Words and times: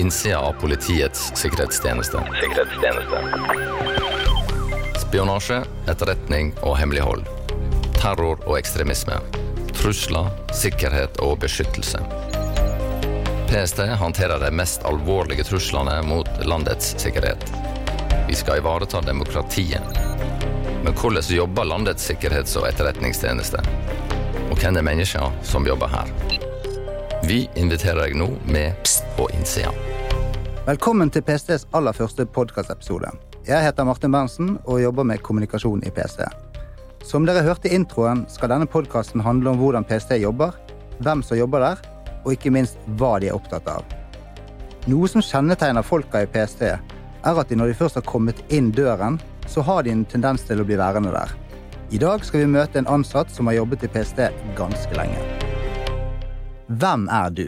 innsida 0.00 0.38
av 0.38 0.52
Politiets 0.52 1.32
sikkerhetstjeneste. 1.34 2.22
Sikkerhetstjeneste. 2.40 3.18
Spionasje, 4.98 5.64
etterretning 5.88 6.54
og 6.62 6.78
hemmelighold. 6.78 7.24
Terror 8.00 8.40
og 8.46 8.56
ekstremisme. 8.56 9.18
Trusler, 9.76 10.30
sikkerhet 10.56 11.20
og 11.20 11.38
beskyttelse. 11.44 12.00
PST 13.50 13.78
håndterer 14.00 14.40
de 14.40 14.50
mest 14.56 14.84
alvorlige 14.88 15.44
truslene 15.44 15.98
mot 16.08 16.28
landets 16.48 16.94
sikkerhet. 17.02 17.44
Vi 18.28 18.34
skal 18.40 18.58
ivareta 18.62 19.00
demokratiet. 19.04 19.82
Men 20.84 20.96
hvordan 20.96 21.28
jobber 21.28 21.64
landets 21.64 22.08
sikkerhets- 22.08 22.56
og 22.56 22.68
etterretningstjeneste? 22.72 23.60
Og 24.48 24.56
hvem 24.56 24.80
er 24.80 24.82
menneskene 24.92 25.44
som 25.44 25.66
jobber 25.68 25.92
her? 25.92 26.08
Vi 27.28 27.48
inviterer 27.54 28.06
deg 28.06 28.16
nå 28.16 28.32
med 28.48 28.72
på 29.16 29.28
innsida. 29.36 29.89
Velkommen 30.60 31.08
til 31.08 31.22
PSTs 31.24 31.62
aller 31.72 31.94
første 31.96 32.26
podkastepisode. 32.28 33.08
Jeg 33.48 33.64
heter 33.64 33.86
Martin 33.88 34.12
Berntsen 34.12 34.50
og 34.68 34.82
jobber 34.82 35.06
med 35.08 35.22
kommunikasjon 35.24 35.80
i 35.88 35.90
PST. 35.96 36.18
Som 37.08 37.24
dere 37.24 37.40
hørte 37.46 37.70
i 37.70 37.78
introen, 37.78 38.26
skal 38.28 38.50
denne 38.52 38.66
podkasten 38.68 39.22
handle 39.24 39.54
om 39.54 39.56
hvordan 39.56 39.86
PST 39.88 40.18
jobber, 40.20 40.52
hvem 41.00 41.22
som 41.24 41.38
jobber 41.40 41.64
der, 41.64 41.80
og 42.26 42.34
ikke 42.34 42.52
minst 42.52 42.76
hva 43.00 43.14
de 43.22 43.30
er 43.30 43.38
opptatt 43.38 43.70
av. 43.72 43.86
Noe 44.84 45.08
som 45.08 45.24
kjennetegner 45.24 45.86
folka 45.86 46.20
i 46.20 46.28
PST, 46.28 46.66
er 46.68 47.40
at 47.40 47.48
de 47.48 47.56
når 47.56 47.72
de 47.72 47.76
først 47.78 47.96
har 47.96 48.04
kommet 48.04 48.42
inn 48.52 48.68
døren, 48.76 49.16
så 49.48 49.64
har 49.64 49.86
de 49.86 49.94
en 49.94 50.04
tendens 50.04 50.44
til 50.44 50.60
å 50.60 50.66
bli 50.68 50.76
værende 50.76 51.14
der. 51.14 51.32
I 51.88 52.02
dag 52.04 52.20
skal 52.20 52.44
vi 52.44 52.50
møte 52.52 52.82
en 52.82 52.90
ansatt 52.98 53.32
som 53.32 53.48
har 53.48 53.56
jobbet 53.62 53.88
i 53.88 53.90
PST 53.96 54.28
ganske 54.60 55.00
lenge. 55.00 55.24
Hvem 56.68 57.08
er 57.08 57.32
du? 57.32 57.46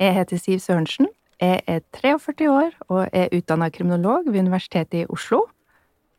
Jeg 0.00 0.16
heter 0.16 0.40
Siv 0.40 0.64
Sørensen. 0.64 1.12
Jeg 1.40 1.62
er 1.66 1.80
43 1.96 2.50
år 2.50 2.74
og 2.88 3.08
er 3.12 3.32
utdanna 3.34 3.70
kriminolog 3.74 4.28
ved 4.28 4.44
Universitetet 4.44 5.02
i 5.02 5.06
Oslo. 5.10 5.44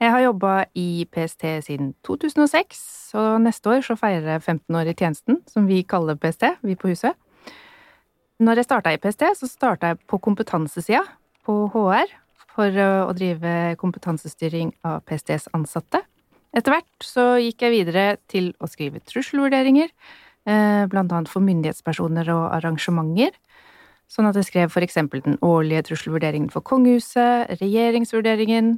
Jeg 0.02 0.12
har 0.12 0.26
jobba 0.26 0.66
i 0.76 1.06
PST 1.12 1.46
siden 1.64 1.94
2006, 2.04 2.82
og 3.16 3.42
neste 3.46 3.70
år 3.72 3.86
så 3.86 3.96
feirer 3.96 4.36
jeg 4.36 4.44
15 4.44 4.76
år 4.76 4.90
i 4.92 4.94
tjenesten, 4.94 5.40
som 5.48 5.70
vi 5.70 5.84
kaller 5.88 6.20
PST, 6.20 6.44
vi 6.68 6.76
på 6.76 6.92
huset. 6.92 7.16
Når 8.44 8.60
jeg 8.60 8.68
starta 8.68 8.92
i 8.92 9.00
PST, 9.00 9.24
så 9.40 9.48
starta 9.48 9.94
jeg 9.94 10.02
på 10.12 10.20
kompetansesida, 10.20 11.06
på 11.48 11.70
HR, 11.72 12.12
for 12.56 12.82
å 13.08 13.14
drive 13.16 13.76
kompetansestyring 13.80 14.74
av 14.84 15.02
PSTs 15.08 15.48
ansatte. 15.56 16.04
Etter 16.56 16.76
hvert 16.76 17.04
så 17.08 17.26
gikk 17.40 17.64
jeg 17.64 17.74
videre 17.74 18.06
til 18.32 18.54
å 18.64 18.68
skrive 18.72 19.00
trusselvurderinger, 19.08 19.90
eh, 20.48 20.86
blant 20.92 21.12
annet 21.12 21.32
for 21.32 21.44
myndighetspersoner 21.44 22.28
og 22.32 22.46
arrangementer. 22.56 23.32
Sånn 24.12 24.30
at 24.30 24.38
jeg 24.38 24.50
skrev 24.50 24.74
for 24.74 24.86
eksempel 24.86 25.24
den 25.26 25.40
årlige 25.46 25.88
trusselvurderingen 25.90 26.52
for 26.54 26.66
kongehuset, 26.66 27.56
regjeringsvurderingen, 27.62 28.76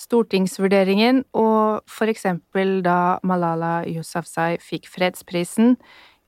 stortingsvurderingen, 0.00 1.22
og 1.36 1.84
for 1.90 2.10
eksempel 2.10 2.80
da 2.84 3.18
Malala 3.26 3.82
Yousafzai 3.88 4.56
fikk 4.64 4.88
fredsprisen 4.90 5.76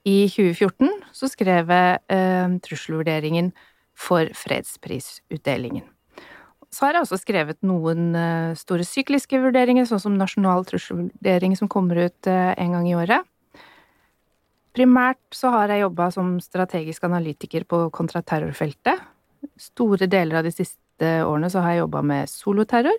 i 0.05 0.27
2014, 0.29 0.93
så 1.17 1.31
skrev 1.33 1.73
jeg 1.73 1.99
eh, 2.13 2.57
trusselvurderingen 2.69 3.51
for 3.97 4.29
fredsprisutdelingen. 4.37 5.89
Så 6.75 6.89
har 6.89 6.97
jeg 6.97 7.07
også 7.07 7.21
skrevet 7.23 7.61
noen 7.65 8.15
eh, 8.19 8.57
store 8.59 8.85
sykliske 8.87 9.39
vurderinger, 9.41 9.87
sånn 9.89 10.03
som 10.03 10.19
nasjonal 10.19 10.67
trusselvurdering 10.69 11.55
som 11.57 11.71
kommer 11.71 12.09
ut 12.09 12.29
eh, 12.31 12.51
en 12.59 12.75
gang 12.77 12.89
i 12.91 12.97
året. 12.99 13.25
Primært 14.75 15.21
så 15.31 15.53
har 15.55 15.71
jeg 15.71 15.85
jobba 15.85 16.09
som 16.11 16.33
strategisk 16.43 17.05
analytiker 17.07 17.63
på 17.71 17.85
kontraterrorfeltet. 17.95 18.99
Store 19.61 20.09
deler 20.11 20.41
av 20.41 20.49
de 20.49 20.51
siste 20.51 21.11
årene 21.23 21.51
så 21.53 21.63
har 21.63 21.77
jeg 21.77 21.85
jobba 21.85 22.01
med 22.03 22.31
soloterror, 22.31 22.97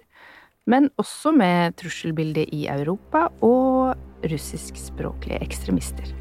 men 0.72 0.88
også 1.02 1.34
med 1.36 1.76
trusselbildet 1.82 2.54
i 2.56 2.66
Europa 2.72 3.26
og 3.44 4.24
russiskspråklige 4.32 5.42
ekstremister. 5.44 6.14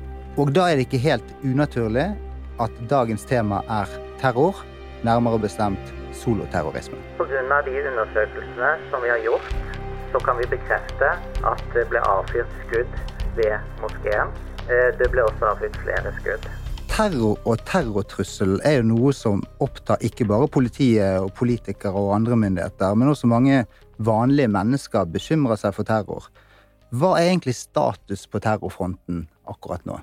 Og 0.43 0.51
da 0.57 0.67
er 0.67 0.81
det 0.81 0.89
ikke 0.89 1.05
helt 1.05 1.31
unaturlig 1.47 2.09
at 2.63 2.81
dagens 2.91 3.23
tema 3.31 3.61
er 3.71 3.93
terror, 4.19 4.59
nærmere 5.07 5.39
bestemt 5.39 5.93
soloterrorisme. 6.19 6.99
Pga. 7.21 7.61
de 7.69 7.77
undersøkelsene 7.93 8.73
som 8.91 9.07
vi 9.07 9.13
har 9.15 9.23
gjort, 9.23 9.55
så 10.11 10.19
kan 10.27 10.35
vi 10.43 10.51
bekrefte 10.57 11.13
at 11.47 11.63
det 11.77 11.87
ble 11.95 12.03
avfyrt 12.11 12.59
skudd 12.65 12.99
ved 13.39 13.55
moskeen. 13.83 14.35
Eh, 14.65 14.91
det 14.99 15.11
ble 15.13 15.25
også 15.27 15.51
avfyrt 15.53 15.77
flere 15.83 16.13
skudd. 16.21 16.47
Terror 16.95 17.41
og 17.43 17.65
terrortrussel 17.67 18.61
er 18.65 18.79
jo 18.79 18.87
noe 18.93 19.13
som 19.17 19.43
opptar 19.65 20.03
ikke 20.07 20.29
bare 20.31 20.47
politiet 20.49 21.19
og 21.21 21.33
politikere 21.37 21.99
og 21.99 22.15
andre 22.17 22.39
myndigheter, 22.39 22.95
men 22.95 23.11
også 23.11 23.29
mange 23.29 23.65
vanlige 23.99 24.53
mennesker 24.55 25.09
bekymrer 25.11 25.59
seg 25.61 25.75
for 25.77 25.89
terror. 25.89 26.31
Hva 26.95 27.17
er 27.19 27.33
egentlig 27.33 27.57
status 27.59 28.29
på 28.31 28.41
terrorfronten 28.45 29.25
akkurat 29.51 29.83
nå? 29.89 29.99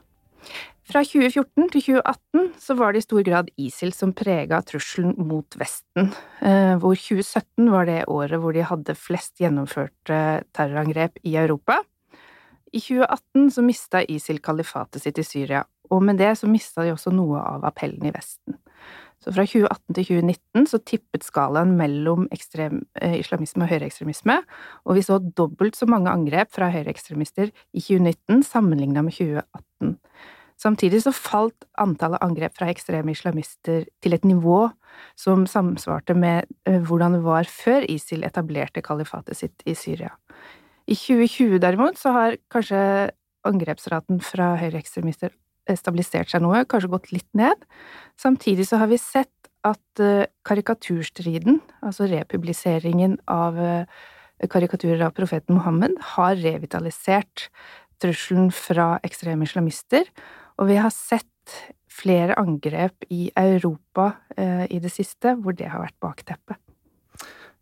Fra 0.91 1.05
2014 1.07 1.69
til 1.71 1.83
2018 1.85 2.49
så 2.59 2.75
var 2.75 2.91
det 2.91 2.99
i 2.99 3.05
stor 3.05 3.23
grad 3.23 3.51
ISIL 3.61 3.93
som 3.95 4.11
prega 4.17 4.59
trusselen 4.67 5.13
mot 5.15 5.55
Vesten, 5.55 6.09
eh, 6.43 6.73
hvor 6.81 6.97
2017 6.99 7.69
var 7.71 7.87
det 7.87 8.01
året 8.11 8.41
hvor 8.41 8.57
de 8.57 8.65
hadde 8.67 8.97
flest 8.99 9.39
gjennomførte 9.39 10.43
terrorangrep 10.51 11.21
i 11.23 11.37
Europa. 11.39 11.79
I 12.71 12.79
2018 12.79 13.51
så 13.51 13.61
mista 13.65 14.01
ISIL 14.03 14.39
kalifatet 14.39 15.03
sitt 15.03 15.19
i 15.19 15.27
Syria, 15.27 15.65
og 15.91 16.03
med 16.07 16.21
det 16.21 16.31
så 16.39 16.47
mista 16.47 16.85
de 16.85 16.93
også 16.93 17.11
noe 17.11 17.41
av 17.43 17.65
appellen 17.67 18.05
i 18.07 18.13
Vesten. 18.15 18.55
Så 19.21 19.29
fra 19.35 19.43
2018 19.45 19.95
til 19.97 20.05
2019 20.07 20.67
så 20.71 20.79
tippet 20.81 21.25
skalaen 21.25 21.75
mellom 21.77 22.25
ekstrem, 22.33 22.85
eh, 22.97 23.19
islamisme 23.19 23.67
og 23.67 23.69
høyreekstremisme, 23.69 24.39
og 24.85 24.95
vi 24.97 25.03
så 25.05 25.19
dobbelt 25.19 25.75
så 25.77 25.85
mange 25.85 26.09
angrep 26.09 26.49
fra 26.51 26.71
høyreekstremister 26.73 27.51
i 27.51 27.83
2019 27.83 28.41
sammenligna 28.47 29.03
med 29.05 29.13
2018. 29.13 29.99
Samtidig 30.61 31.03
så 31.03 31.13
falt 31.13 31.65
antallet 31.77 32.21
angrep 32.21 32.55
fra 32.57 32.69
ekstreme 32.69 33.13
islamister 33.13 33.85
til 34.01 34.13
et 34.13 34.25
nivå 34.25 34.71
som 35.17 35.45
samsvarte 35.49 36.13
med 36.13 36.49
eh, 36.65 36.79
hvordan 36.79 37.17
det 37.17 37.23
var 37.25 37.49
før 37.49 37.85
ISIL 37.89 38.23
etablerte 38.23 38.81
kalifatet 38.81 39.37
sitt 39.37 39.61
i 39.65 39.73
Syria. 39.77 40.15
I 40.89 40.97
2020 40.97 41.59
derimot 41.61 41.99
så 41.99 42.13
har 42.15 42.39
kanskje 42.51 43.11
angrepsraten 43.47 44.21
fra 44.23 44.53
høyreekstremister 44.61 45.33
stabilisert 45.77 46.31
seg 46.31 46.43
noe, 46.43 46.63
kanskje 46.69 46.91
gått 46.91 47.11
litt 47.13 47.29
ned. 47.37 47.67
Samtidig 48.19 48.67
så 48.69 48.81
har 48.81 48.89
vi 48.91 48.99
sett 49.01 49.51
at 49.67 50.01
eh, 50.01 50.25
karikaturstriden, 50.47 51.59
altså 51.85 52.07
republiseringen 52.09 53.19
av 53.29 53.59
eh, 53.61 54.01
karikaturer 54.49 55.03
av 55.05 55.13
profeten 55.17 55.59
Mohammed, 55.59 55.99
har 56.15 56.39
revitalisert 56.41 57.47
trusselen 58.01 58.49
fra 58.55 58.95
ekstreme 59.05 59.45
islamister, 59.45 60.09
og 60.57 60.71
vi 60.71 60.79
har 60.81 60.93
sett 60.93 61.27
flere 61.91 62.37
angrep 62.39 63.05
i 63.13 63.29
Europa 63.37 64.11
eh, 64.37 64.65
i 64.71 64.81
det 64.81 64.91
siste 64.93 65.35
hvor 65.37 65.55
det 65.57 65.69
har 65.69 65.83
vært 65.85 65.99
bakteppet. 66.01 66.57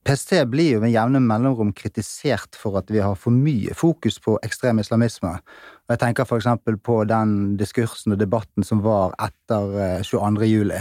PST 0.09 0.31
blir 0.50 0.72
jo 0.74 0.80
med 0.81 0.90
jevne 0.90 1.20
mellomrom 1.22 1.70
kritisert 1.78 2.58
for 2.58 2.80
at 2.80 2.90
vi 2.90 2.97
har 3.03 3.14
for 3.20 3.30
mye 3.36 3.75
fokus 3.78 4.16
på 4.24 4.40
ekstrem 4.46 4.81
islamisme. 4.81 5.36
Og 5.38 5.94
jeg 5.94 6.02
tenker 6.02 6.31
eksempel 6.34 6.80
på 6.81 7.03
den 7.09 7.36
diskursen 7.59 8.16
og 8.16 8.22
debatten 8.22 8.66
som 8.66 8.81
var 8.81 9.14
etter 9.22 10.02
22. 10.08 10.47
juli, 10.50 10.80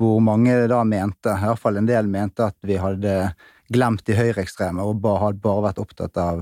hvor 0.00 0.22
mange 0.24 0.56
da 0.72 0.80
mente, 0.88 1.34
i 1.34 1.44
hvert 1.44 1.60
fall 1.60 1.76
en 1.76 1.90
del 1.90 2.08
mente, 2.08 2.48
at 2.48 2.56
vi 2.64 2.78
hadde 2.80 3.34
glemt 3.74 4.06
de 4.08 4.16
høyreekstreme 4.16 4.80
og 4.80 5.02
bare, 5.04 5.26
hadde 5.26 5.44
bare 5.44 5.66
vært 5.68 5.82
opptatt 5.84 6.16
av 6.20 6.40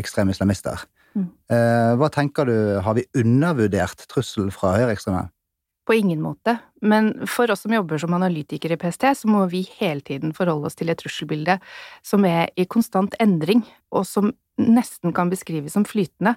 ekstreme 0.00 0.34
islamister. 0.34 0.82
Mm. 1.14 1.28
Hva 2.00 2.10
tenker 2.10 2.48
du, 2.48 2.56
har 2.82 2.98
vi 2.98 3.06
undervurdert 3.22 4.02
trusselen 4.10 4.50
fra 4.50 4.74
høyreekstreme? 4.80 5.28
Ingen 5.94 6.22
måte, 6.24 6.56
men 6.80 7.12
for 7.30 7.50
oss 7.52 7.64
som 7.64 7.74
jobber 7.74 8.00
som 8.00 8.14
analytikere 8.16 8.76
i 8.76 8.80
PST, 8.80 9.04
så 9.22 9.30
må 9.30 9.44
vi 9.52 9.64
hele 9.78 10.00
tiden 10.04 10.34
forholde 10.36 10.70
oss 10.70 10.78
til 10.78 10.92
et 10.92 11.00
trusselbilde 11.02 11.58
som 12.06 12.24
er 12.28 12.48
i 12.56 12.66
konstant 12.66 13.16
endring, 13.22 13.64
og 13.92 14.06
som 14.08 14.32
nesten 14.60 15.14
kan 15.16 15.32
beskrives 15.32 15.76
som 15.76 15.86
flytende. 15.88 16.36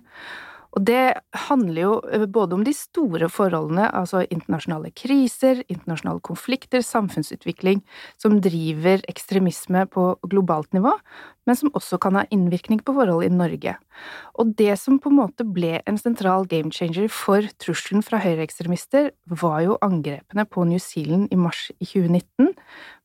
Og 0.75 0.83
det 0.83 1.16
handler 1.48 1.81
jo 1.81 1.94
eh, 2.12 2.25
både 2.27 2.57
om 2.57 2.66
de 2.68 2.74
store 2.75 3.30
forholdene, 3.31 3.88
altså 3.95 4.25
internasjonale 4.27 4.92
kriser, 4.98 5.63
internasjonale 5.72 6.19
konflikter, 6.25 6.83
samfunnsutvikling, 6.83 7.81
som 8.19 8.42
driver 8.44 9.04
ekstremisme 9.12 9.86
på 9.92 10.10
globalt 10.27 10.75
nivå, 10.75 10.92
men 11.48 11.57
som 11.57 11.72
også 11.77 12.00
kan 12.01 12.18
ha 12.19 12.25
innvirkning 12.33 12.81
på 12.83 12.95
forhold 12.98 13.24
i 13.24 13.31
Norge. 13.31 13.75
Og 14.36 14.51
det 14.60 14.74
som 14.81 14.98
på 15.00 15.12
en 15.12 15.19
måte 15.22 15.45
ble 15.48 15.80
en 15.88 16.00
sentral 16.01 16.48
game 16.51 16.74
changer 16.75 17.07
for 17.13 17.45
trusselen 17.62 18.04
fra 18.04 18.19
høyreekstremister, 18.24 19.13
var 19.31 19.62
jo 19.63 19.80
angrepene 19.86 20.44
på 20.50 20.66
New 20.68 20.81
Zealand 20.81 21.31
i 21.31 21.39
mars 21.39 21.69
i 21.78 21.86
2019, 21.88 22.51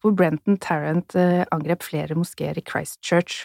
hvor 0.00 0.14
Brenton 0.16 0.58
Tarrant 0.62 1.14
eh, 1.18 1.44
angrep 1.52 1.84
flere 1.86 2.16
moskeer 2.18 2.58
i 2.58 2.64
Christchurch. 2.64 3.44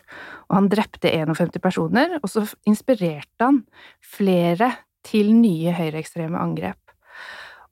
Og 0.49 0.59
han 0.59 0.71
drepte 0.71 1.11
51 1.11 1.59
personer, 1.63 2.17
og 2.21 2.31
så 2.31 2.45
inspirerte 2.67 3.43
han 3.43 3.63
flere 4.03 4.71
til 5.05 5.33
nye 5.37 5.75
høyreekstreme 5.75 6.39
angrep. 6.39 6.79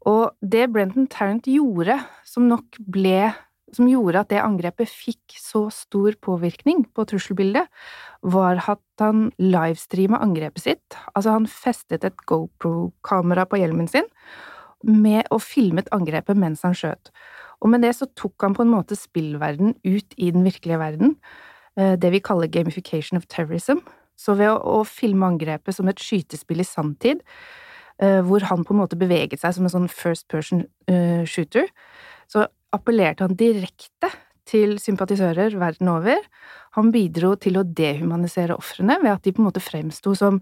Og 0.10 0.36
det 0.44 0.68
Brenton 0.74 1.08
Tarrant 1.08 1.48
gjorde, 1.48 1.98
som 2.28 2.50
nok 2.52 2.78
ble 2.92 3.32
som 3.74 3.88
gjorde 3.90 4.22
at 4.22 4.32
det 4.32 4.42
angrepet 4.44 4.90
fikk 4.90 5.36
så 5.40 5.66
stor 5.74 6.14
påvirkning 6.22 6.86
på 6.94 7.06
trusselbildet, 7.10 7.70
var 8.22 8.62
at 8.70 8.84
han 9.02 9.28
livestreama 9.42 10.20
angrepet 10.24 10.66
sitt. 10.66 10.98
Altså, 11.14 11.34
han 11.34 11.50
festet 11.50 12.06
et 12.06 12.26
GoPro-kamera 12.30 13.48
på 13.50 13.60
hjelmen 13.62 13.90
sin 13.90 14.08
med 14.84 15.30
og 15.32 15.42
filmet 15.44 15.88
angrepet 15.96 16.38
mens 16.40 16.64
han 16.68 16.76
skjøt. 16.76 17.12
Og 17.63 17.71
med 17.71 17.83
det 17.86 17.94
så 17.95 18.10
tok 18.19 18.44
han 18.44 18.56
på 18.57 18.65
en 18.65 18.74
måte 18.74 18.98
spillverden 19.00 19.77
ut 19.88 20.15
i 20.19 20.31
den 20.36 20.44
virkelige 20.45 20.81
verden, 20.81 21.15
eh, 21.80 21.95
det 21.95 22.12
vi 22.12 22.24
kaller 22.24 22.51
gamification 22.51 23.18
of 23.18 23.27
terrorism. 23.31 23.80
Så 24.19 24.36
ved 24.38 24.51
å, 24.51 24.60
å 24.60 24.83
filme 24.86 25.25
angrepet 25.25 25.75
som 25.75 25.88
et 25.89 26.01
skytespill 26.01 26.62
i 26.62 26.68
sanntid, 26.68 27.24
eh, 28.04 28.19
hvor 28.27 28.45
han 28.51 28.68
på 28.68 28.75
en 28.75 28.83
måte 28.83 29.00
beveget 29.00 29.42
seg 29.42 29.56
som 29.56 29.69
en 29.69 29.74
sånn 29.74 29.89
first 29.92 30.27
person 30.31 30.68
uh, 30.92 31.24
shooter, 31.25 31.71
så 32.30 32.45
appellerte 32.75 33.25
han 33.25 33.39
direkte 33.39 34.12
til 34.50 34.75
sympatisører 34.81 35.56
verden 35.60 35.89
over. 35.92 36.19
Han 36.77 36.92
bidro 36.94 37.33
til 37.39 37.60
å 37.60 37.65
dehumanisere 37.65 38.57
ofrene 38.57 39.00
ved 39.01 39.13
at 39.13 39.24
de 39.24 39.33
på 39.33 39.44
en 39.44 39.48
måte 39.48 39.63
fremsto 39.63 40.15
som 40.18 40.42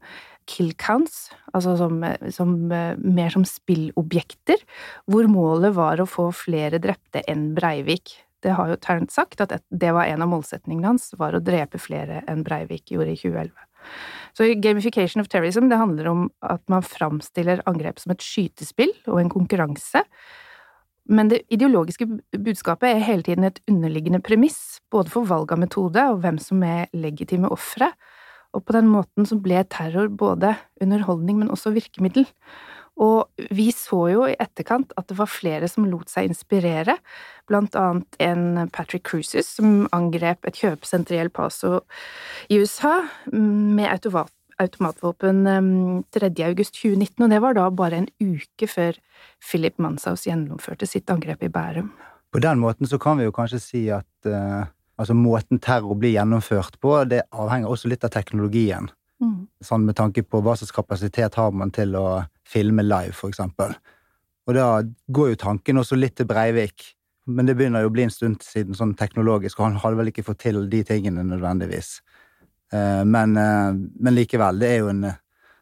kill 0.49 0.73
counts, 0.79 1.29
altså 1.53 1.75
som, 1.79 2.01
som, 2.33 2.55
mer 2.69 3.33
som 3.33 3.45
spillobjekter, 3.47 4.61
hvor 5.11 5.29
målet 5.31 5.75
var 5.77 6.01
å 6.01 6.09
få 6.09 6.29
flere 6.35 6.81
drepte 6.81 7.23
enn 7.29 7.51
Breivik. 7.57 8.17
Det 8.41 8.55
har 8.57 8.71
jo 8.71 8.79
Tarrant 8.81 9.13
sagt, 9.13 9.41
at 9.43 9.53
det 9.69 9.91
var 9.93 10.09
en 10.09 10.23
av 10.25 10.31
målsetningene 10.31 10.93
hans, 10.93 11.11
var 11.19 11.37
å 11.37 11.43
drepe 11.43 11.81
flere 11.81 12.23
enn 12.29 12.45
Breivik 12.47 12.93
gjorde 12.93 13.13
i 13.13 13.19
2011. 13.19 13.67
Så 14.37 14.47
gamification 14.63 15.21
of 15.21 15.27
terrorism 15.29 15.67
det 15.69 15.79
handler 15.81 16.07
om 16.11 16.29
at 16.45 16.61
man 16.71 16.85
framstiller 16.85 17.63
angrep 17.69 17.99
som 17.99 18.13
et 18.13 18.23
skytespill 18.23 18.93
og 19.09 19.19
en 19.21 19.33
konkurranse, 19.33 20.05
men 21.11 21.31
det 21.31 21.41
ideologiske 21.51 22.05
budskapet 22.39 22.93
er 22.93 23.05
hele 23.05 23.25
tiden 23.25 23.47
et 23.47 23.59
underliggende 23.69 24.21
premiss, 24.23 24.79
både 24.93 25.11
for 25.11 25.27
valg 25.27 25.51
av 25.51 25.59
metode 25.59 26.03
og 26.13 26.21
hvem 26.23 26.37
som 26.41 26.61
er 26.63 26.91
legitime 26.93 27.49
ofre, 27.51 27.89
og 28.51 28.65
på 28.67 28.75
den 28.75 28.89
måten 28.91 29.27
så 29.27 29.37
ble 29.39 29.63
terror 29.71 30.11
både 30.11 30.55
underholdning, 30.83 31.39
men 31.39 31.51
også 31.53 31.73
virkemiddel. 31.75 32.27
Og 33.01 33.31
vi 33.55 33.69
så 33.73 34.01
jo 34.11 34.25
i 34.27 34.35
etterkant 34.35 34.91
at 34.99 35.07
det 35.09 35.15
var 35.17 35.31
flere 35.31 35.69
som 35.71 35.87
lot 35.87 36.11
seg 36.11 36.27
inspirere, 36.27 36.97
blant 37.49 37.75
annet 37.79 38.19
en 38.21 38.67
Patrick 38.75 39.07
Cruises 39.07 39.47
som 39.57 39.87
angrep 39.95 40.45
et 40.45 40.59
kjøpesenter 40.59 41.17
i 41.17 41.23
El 41.23 41.31
Paso 41.33 41.79
i 42.51 42.59
USA 42.61 42.99
med 43.31 43.87
automat 43.89 44.33
automatvåpen 44.61 45.39
3. 46.13 46.27
august 46.45 46.75
2019, 46.77 47.23
og 47.23 47.31
det 47.31 47.39
var 47.41 47.55
da 47.57 47.63
bare 47.73 48.01
en 48.01 48.09
uke 48.21 48.67
før 48.69 48.99
Philip 49.41 49.79
Manshaus 49.81 50.27
gjennomførte 50.27 50.85
sitt 50.85 51.09
angrep 51.09 51.41
i 51.41 51.49
Bærum. 51.49 51.89
På 52.31 52.39
den 52.39 52.61
måten 52.61 52.85
så 52.87 52.99
kan 53.01 53.17
vi 53.17 53.25
jo 53.25 53.33
kanskje 53.35 53.59
si 53.63 53.81
at 53.89 54.29
uh, 54.29 54.69
altså 54.99 55.15
måten 55.17 55.61
terror 55.61 55.95
blir 55.99 56.15
gjennomført 56.15 56.79
på, 56.81 56.95
det 57.09 57.23
avhenger 57.31 57.71
også 57.71 57.91
litt 57.91 58.03
av 58.07 58.13
teknologien. 58.13 58.89
Mm. 59.21 59.45
Sånn 59.63 59.85
med 59.85 59.97
tanke 59.97 60.23
på 60.25 60.41
hva 60.41 60.55
slags 60.57 60.73
kapasitet 60.75 61.37
har 61.37 61.51
man 61.53 61.71
til 61.73 61.95
å 61.97 62.23
filme 62.47 62.83
live, 62.85 63.13
for 63.17 63.31
eksempel. 63.31 63.75
Og 64.49 64.57
da 64.57 64.81
går 65.13 65.33
jo 65.33 65.41
tanken 65.45 65.81
også 65.81 65.97
litt 65.99 66.17
til 66.19 66.27
Breivik, 66.29 66.91
men 67.29 67.45
det 67.45 67.55
begynner 67.57 67.85
jo 67.85 67.91
å 67.91 67.93
bli 67.93 68.07
en 68.07 68.13
stund 68.13 68.41
siden 68.43 68.77
sånn 68.77 68.95
teknologisk, 68.97 69.59
og 69.59 69.69
han 69.69 69.81
hadde 69.83 69.99
vel 69.99 70.09
ikke 70.11 70.25
fått 70.25 70.41
til 70.47 70.63
de 70.69 70.81
tingene 70.87 71.23
nødvendigvis. 71.27 71.99
Eh, 72.73 73.03
men, 73.05 73.37
eh, 73.37 73.73
men, 73.75 74.15
likevel, 74.15 74.59
det 74.61 74.71
er, 74.73 74.79
jo 74.81 74.89
en, 74.91 75.05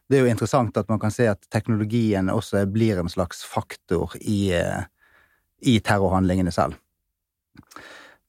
det 0.08 0.18
er 0.18 0.24
jo 0.24 0.30
interessant 0.32 0.76
at 0.80 0.88
man 0.88 1.02
kan 1.02 1.12
se 1.14 1.28
at 1.30 1.42
teknologien 1.52 2.32
også 2.32 2.64
blir 2.70 3.02
en 3.02 3.12
slags 3.12 3.44
faktor 3.46 4.16
i, 4.20 4.54
eh, 4.56 4.86
i 5.60 5.76
terrorhandlingene 5.84 6.54
selv. 6.54 6.78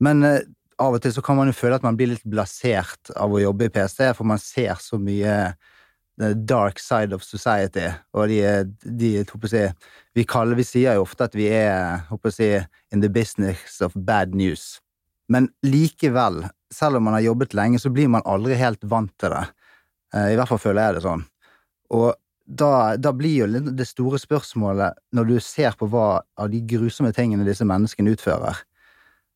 Men 0.02 0.26
av 0.82 0.98
og 0.98 1.04
til 1.04 1.14
så 1.16 1.24
kan 1.26 1.38
man 1.38 1.52
jo 1.52 1.58
føle 1.58 1.78
at 1.78 1.86
man 1.86 1.98
blir 2.00 2.12
litt 2.14 2.26
blasert 2.28 3.12
av 3.16 3.34
å 3.34 3.42
jobbe 3.42 3.68
i 3.68 3.74
PST, 3.74 4.04
for 4.18 4.28
man 4.28 4.42
ser 4.42 4.74
så 4.82 5.00
mye 5.02 5.36
the 6.22 6.34
dark 6.36 6.80
side 6.80 7.16
of 7.16 7.24
society, 7.24 7.88
og 8.14 8.30
de, 8.30 8.42
de 8.84 9.12
si, 9.50 9.64
vi, 10.14 10.26
kaller, 10.28 10.58
vi 10.60 10.66
sier 10.68 10.98
jo 10.98 11.06
ofte 11.06 11.26
at 11.26 11.38
vi 11.38 11.48
er 11.50 12.04
si, 12.30 12.52
in 12.92 13.02
the 13.02 13.10
business 13.10 13.80
of 13.82 13.96
bad 13.96 14.36
news. 14.36 14.82
Men 15.32 15.50
likevel, 15.64 16.44
selv 16.74 17.00
om 17.00 17.08
man 17.08 17.16
har 17.18 17.26
jobbet 17.30 17.56
lenge, 17.58 17.80
så 17.80 17.90
blir 17.90 18.12
man 18.12 18.26
aldri 18.28 18.58
helt 18.60 18.84
vant 18.84 19.14
til 19.22 19.34
det. 19.34 19.46
Eh, 20.14 20.34
I 20.34 20.40
hvert 20.40 20.52
fall 20.52 20.62
føler 20.62 20.84
jeg 20.84 20.98
det 20.98 21.06
sånn. 21.06 21.24
Og 21.96 22.10
da, 22.46 22.72
da 23.00 23.14
blir 23.16 23.46
jo 23.46 23.62
det 23.72 23.88
store 23.88 24.20
spørsmålet, 24.20 25.00
når 25.16 25.30
du 25.30 25.38
ser 25.44 25.78
på 25.80 25.88
hva 25.92 26.22
av 26.36 26.52
de 26.52 26.60
grusomme 26.68 27.14
tingene 27.16 27.48
disse 27.48 27.66
menneskene 27.68 28.12
utfører, 28.14 28.60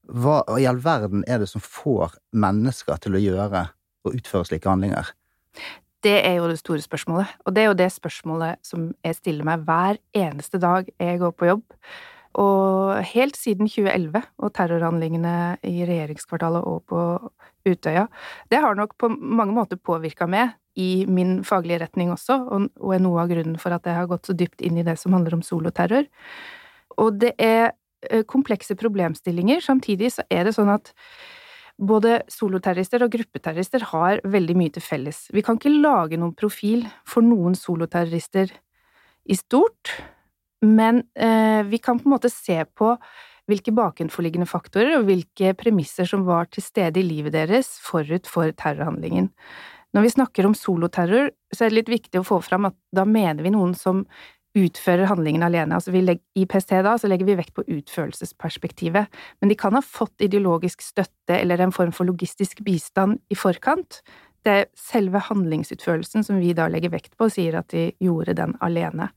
hva 0.08 0.42
i 0.60 0.68
all 0.70 0.82
verden 0.84 1.24
er 1.28 1.42
det 1.42 1.50
som 1.52 1.64
får 1.64 2.18
mennesker 2.36 3.00
til 3.04 3.18
å 3.18 3.22
gjøre 3.22 3.68
og 4.06 4.18
utføre 4.18 4.48
slike 4.50 4.70
handlinger? 4.70 5.12
Det 6.06 6.18
er 6.22 6.36
jo 6.38 6.50
det 6.52 6.60
store 6.62 6.84
spørsmålet, 6.84 7.32
og 7.46 7.56
det 7.56 7.64
er 7.64 7.72
jo 7.72 7.78
det 7.80 7.88
spørsmålet 7.94 8.60
som 8.66 8.92
jeg 9.06 9.18
stiller 9.18 9.48
meg 9.48 9.64
hver 9.66 9.98
eneste 10.14 10.62
dag 10.62 10.92
jeg 11.02 11.22
går 11.22 11.34
på 11.34 11.50
jobb. 11.50 11.64
Og 12.36 13.00
helt 13.16 13.40
siden 13.40 13.70
2011 13.72 14.22
og 14.44 14.52
terrorhandlingene 14.54 15.56
i 15.66 15.88
regjeringskvartalet 15.88 16.68
og 16.68 16.84
på 16.92 17.02
Utøya, 17.66 18.06
det 18.52 18.60
har 18.62 18.76
nok 18.78 18.94
på 19.02 19.10
mange 19.10 19.56
måter 19.56 19.80
påvirka 19.82 20.28
meg 20.30 20.54
i 20.78 21.08
min 21.08 21.40
faglige 21.48 21.80
retning 21.86 22.12
også, 22.12 22.36
og 22.52 22.92
er 22.94 23.02
noe 23.02 23.24
av 23.24 23.32
grunnen 23.32 23.56
for 23.58 23.74
at 23.74 23.88
jeg 23.88 23.96
har 23.96 24.10
gått 24.12 24.28
så 24.28 24.36
dypt 24.38 24.62
inn 24.62 24.78
i 24.78 24.86
det 24.86 24.98
som 25.00 25.16
handler 25.16 25.38
om 25.38 25.46
soloterror. 25.48 26.06
Og 27.00 27.16
det 27.24 27.32
er 27.42 27.72
komplekse 28.30 28.76
problemstillinger. 28.78 29.64
Samtidig 29.66 30.12
så 30.14 30.26
er 30.30 30.46
det 30.46 30.56
sånn 30.58 30.70
at 30.74 30.92
både 31.76 32.22
soloterrorister 32.32 33.04
og 33.04 33.14
gruppeterrorister 33.16 33.88
har 33.92 34.22
veldig 34.24 34.56
mye 34.58 34.74
til 34.76 34.84
felles. 34.86 35.26
Vi 35.36 35.44
kan 35.46 35.60
ikke 35.60 35.74
lage 35.74 36.20
noen 36.20 36.36
profil 36.38 36.86
for 37.08 37.26
noen 37.26 37.58
soloterrorister 37.60 38.54
i 39.26 39.38
stort, 39.38 39.92
men 40.66 41.04
eh, 41.20 41.62
vi 41.68 41.80
kan 41.84 42.00
på 42.00 42.08
en 42.08 42.16
måte 42.16 42.32
se 42.32 42.62
på 42.78 42.94
hvilke 43.50 43.74
bakenforliggende 43.76 44.48
faktorer 44.50 44.96
og 44.98 45.10
hvilke 45.10 45.54
premisser 45.58 46.08
som 46.10 46.24
var 46.26 46.48
til 46.50 46.66
stede 46.66 47.02
i 47.02 47.06
livet 47.06 47.36
deres 47.36 47.76
forut 47.84 48.30
for 48.30 48.50
terrorhandlingen. 48.58 49.30
Når 49.96 50.04
vi 50.04 50.14
snakker 50.16 50.48
om 50.48 50.56
soloterror, 50.58 51.30
så 51.54 51.66
er 51.66 51.72
det 51.72 51.78
litt 51.78 51.92
viktig 51.94 52.20
å 52.20 52.28
få 52.28 52.42
fram 52.44 52.68
at 52.68 52.76
da 52.96 53.06
mener 53.08 53.46
vi 53.46 53.54
noen 53.54 53.76
som 53.78 54.04
utfører 54.56 55.10
handlingen 55.10 55.44
alene. 55.46 55.76
Altså 55.76 55.94
legger, 55.94 56.24
I 56.36 56.46
PST 56.50 56.78
da 56.86 56.96
så 57.00 57.10
legger 57.12 57.28
vi 57.28 57.38
vekt 57.40 57.56
på 57.58 57.66
utførelsesperspektivet, 57.68 59.12
men 59.42 59.52
de 59.52 59.58
kan 59.60 59.76
ha 59.76 59.84
fått 59.84 60.24
ideologisk 60.24 60.84
støtte 60.86 61.38
eller 61.38 61.62
en 61.62 61.76
form 61.76 61.94
for 61.96 62.08
logistisk 62.08 62.64
bistand 62.66 63.20
i 63.30 63.38
forkant. 63.40 64.02
Det 64.46 64.54
er 64.54 64.68
selve 64.78 65.20
handlingsutførelsen 65.28 66.26
som 66.26 66.40
vi 66.40 66.54
da 66.58 66.70
legger 66.72 66.94
vekt 66.94 67.16
på, 67.18 67.28
og 67.28 67.36
sier 67.36 67.58
at 67.60 67.72
de 67.74 67.90
gjorde 68.04 68.38
den 68.38 68.56
alene. 68.64 69.10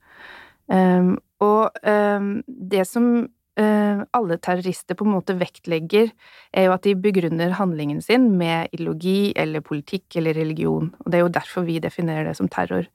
Um, 0.69 1.15
og 1.41 1.75
um, 1.85 2.31
det 2.45 2.83
som 2.89 3.05
uh, 3.25 4.01
alle 4.17 4.37
terrorister 4.41 4.97
på 4.97 5.05
en 5.05 5.13
måte 5.13 5.37
vektlegger, 5.37 6.11
er 6.51 6.67
jo 6.67 6.75
at 6.75 6.85
de 6.85 6.97
begrunner 6.97 7.55
handlingen 7.57 8.01
sin 8.05 8.31
med 8.41 8.73
ideologi 8.73 9.31
eller 9.37 9.65
politikk 9.65 10.19
eller 10.19 10.37
religion, 10.37 10.91
og 10.99 11.09
det 11.09 11.19
er 11.19 11.25
jo 11.25 11.33
derfor 11.39 11.65
vi 11.69 11.79
definerer 11.81 12.29
det 12.29 12.37
som 12.41 12.49
terror 12.51 12.89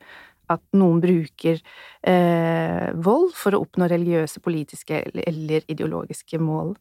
at 0.53 0.63
noen 0.77 1.01
bruker 1.03 1.61
eh, 2.07 2.89
vold 3.05 3.33
for 3.37 3.57
å 3.57 3.63
oppnå 3.65 3.89
religiøse, 3.91 4.43
politiske 4.45 5.01
eller 5.25 5.65
ideologiske 5.71 6.41
mål. 6.43 6.75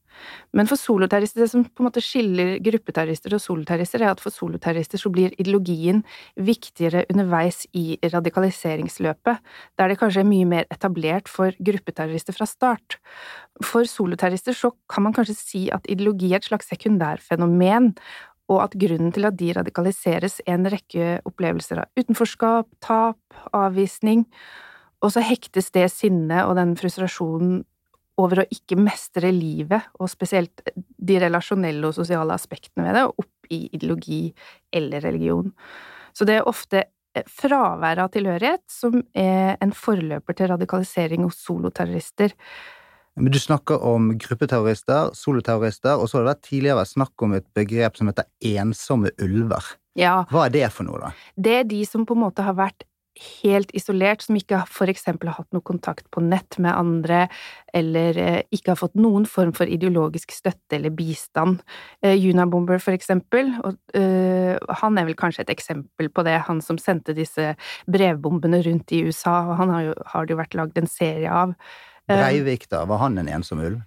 Men 0.53 0.69
for 0.69 0.79
soloterrorister, 0.79 1.43
det 1.43 1.51
som 1.51 1.65
på 1.65 1.83
en 1.83 1.89
måte 1.89 2.03
skiller 2.03 2.57
gruppeterrorister 2.63 3.35
og 3.37 3.43
soloterrorister, 3.43 4.03
er 4.03 4.13
at 4.13 4.23
for 4.23 4.35
soloterrorister 4.35 5.01
så 5.01 5.11
blir 5.13 5.35
ideologien 5.37 6.03
viktigere 6.35 7.05
underveis 7.13 7.63
i 7.77 7.97
radikaliseringsløpet, 8.03 9.41
der 9.79 9.91
det 9.91 9.99
kanskje 10.01 10.23
er 10.23 10.29
mye 10.29 10.49
mer 10.49 10.69
etablert 10.73 11.31
for 11.31 11.55
gruppeterrorister 11.59 12.35
fra 12.35 12.49
start. 12.49 12.99
For 13.63 13.87
soloterrorister 13.89 14.55
så 14.57 14.73
kan 14.89 15.07
man 15.07 15.15
kanskje 15.15 15.37
si 15.37 15.65
at 15.73 15.85
ideologi 15.91 16.31
er 16.33 16.41
et 16.41 16.49
slags 16.49 16.69
sekundærfenomen, 16.73 17.93
og 18.51 18.59
at 18.65 18.77
grunnen 18.79 19.13
til 19.15 19.27
at 19.27 19.37
de 19.39 19.51
radikaliseres, 19.55 20.41
er 20.45 20.57
en 20.57 20.69
rekke 20.71 21.19
opplevelser 21.27 21.83
av 21.83 21.99
utenforskap, 21.99 22.67
tap, 22.83 23.19
avvisning, 23.55 24.25
og 25.03 25.13
så 25.15 25.23
hektes 25.23 25.71
det 25.75 25.89
sinnet 25.91 26.45
og 26.47 26.55
den 26.59 26.75
frustrasjonen 26.79 27.61
over 28.21 28.43
å 28.43 28.49
ikke 28.53 28.77
mestre 28.77 29.31
livet, 29.33 29.87
og 29.97 30.11
spesielt 30.11 30.61
de 30.75 31.17
relasjonelle 31.23 31.89
og 31.89 31.95
sosiale 31.97 32.35
aspektene 32.35 32.85
ved 32.85 32.99
det, 32.99 33.07
opp 33.09 33.53
i 33.53 33.63
ideologi 33.73 34.27
eller 34.73 35.01
religion. 35.03 35.49
Så 36.13 36.27
det 36.29 36.37
er 36.39 36.49
ofte 36.49 36.85
fraværet 37.29 38.05
av 38.05 38.13
tilhørighet 38.13 38.63
som 38.71 39.01
er 39.17 39.57
en 39.61 39.73
forløper 39.77 40.37
til 40.37 40.49
radikalisering 40.53 41.25
hos 41.25 41.41
soloterrorister. 41.45 42.33
Men 43.15 43.33
du 43.33 43.39
snakker 43.39 43.83
om 43.85 44.13
gruppeterrorister, 44.17 45.11
soloterrorister, 45.17 45.99
og 45.99 46.09
så 46.09 46.17
har 46.17 46.25
det 46.25 46.31
vært 46.31 46.47
tidligere 46.47 46.85
snakk 46.89 47.25
om 47.25 47.35
et 47.37 47.45
begrep 47.57 47.99
som 47.99 48.09
heter 48.09 48.25
ensomme 48.53 49.13
ulver. 49.21 49.75
Ja. 49.99 50.23
Hva 50.31 50.47
er 50.47 50.55
det 50.55 50.71
for 50.73 50.87
noe, 50.87 50.97
da? 51.03 51.13
Det 51.37 51.59
er 51.59 51.69
de 51.69 51.83
som 51.85 52.07
på 52.09 52.17
en 52.17 52.23
måte 52.25 52.45
har 52.45 52.57
vært 52.57 52.87
helt 53.43 53.69
isolert, 53.77 54.23
som 54.25 54.37
ikke 54.37 54.63
eksempel 54.89 55.29
har 55.29 55.37
hatt 55.37 55.53
noe 55.53 55.61
kontakt 55.65 56.07
på 56.09 56.21
nett 56.25 56.57
med 56.57 56.73
andre, 56.73 57.27
eller 57.73 58.17
eh, 58.17 58.39
ikke 58.53 58.73
har 58.73 58.79
fått 58.79 58.97
noen 58.97 59.27
form 59.29 59.53
for 59.53 59.69
ideologisk 59.69 60.33
støtte 60.33 60.79
eller 60.79 60.93
bistand. 60.97 61.61
Eh, 62.01 62.17
Unabomber, 62.17 62.81
for 62.81 62.97
eksempel, 62.97 63.53
og 63.61 63.77
øh, 63.99 64.57
han 64.81 64.97
er 64.97 65.05
vel 65.05 65.17
kanskje 65.19 65.45
et 65.45 65.53
eksempel 65.53 66.09
på 66.09 66.25
det, 66.25 66.39
han 66.49 66.61
som 66.65 66.81
sendte 66.81 67.13
disse 67.17 67.53
brevbombene 67.85 68.63
rundt 68.65 68.97
i 68.97 69.03
USA, 69.05 69.43
og 69.45 69.57
han 69.61 69.73
har, 69.73 69.89
jo, 69.91 69.97
har 70.15 70.25
det 70.25 70.33
jo 70.33 70.41
vært 70.41 70.57
lagd 70.57 70.81
en 70.81 70.89
serie 70.89 71.41
av. 71.43 71.53
Breivik, 72.09 72.67
da, 72.71 72.83
var 72.89 73.03
han 73.05 73.17
en 73.17 73.29
ensom 73.31 73.61
ulv? 73.63 73.81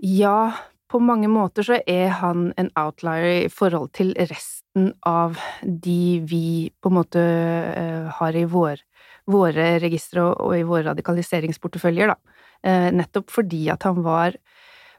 Ja, 0.00 0.52
på 0.90 0.98
mange 1.02 1.28
måter 1.30 1.66
så 1.66 1.78
er 1.86 2.14
han 2.20 2.50
en 2.58 2.70
outlier 2.78 3.46
i 3.46 3.50
forhold 3.52 3.92
til 3.96 4.14
resten 4.18 4.92
av 5.06 5.38
de 5.62 6.20
vi 6.26 6.70
på 6.82 6.90
en 6.90 6.96
måte 6.96 7.20
uh, 7.22 8.10
har 8.18 8.38
i 8.38 8.46
vår, 8.48 8.82
våre 9.30 9.72
registre 9.82 10.24
og, 10.30 10.54
i 10.58 10.66
våre 10.66 10.88
radikaliseringsporteføljer, 10.90 12.14
da. 12.14 12.38
Uh, 12.66 12.88
nettopp 12.94 13.30
fordi 13.32 13.68
at 13.72 13.86
han 13.88 14.02
var 14.04 14.38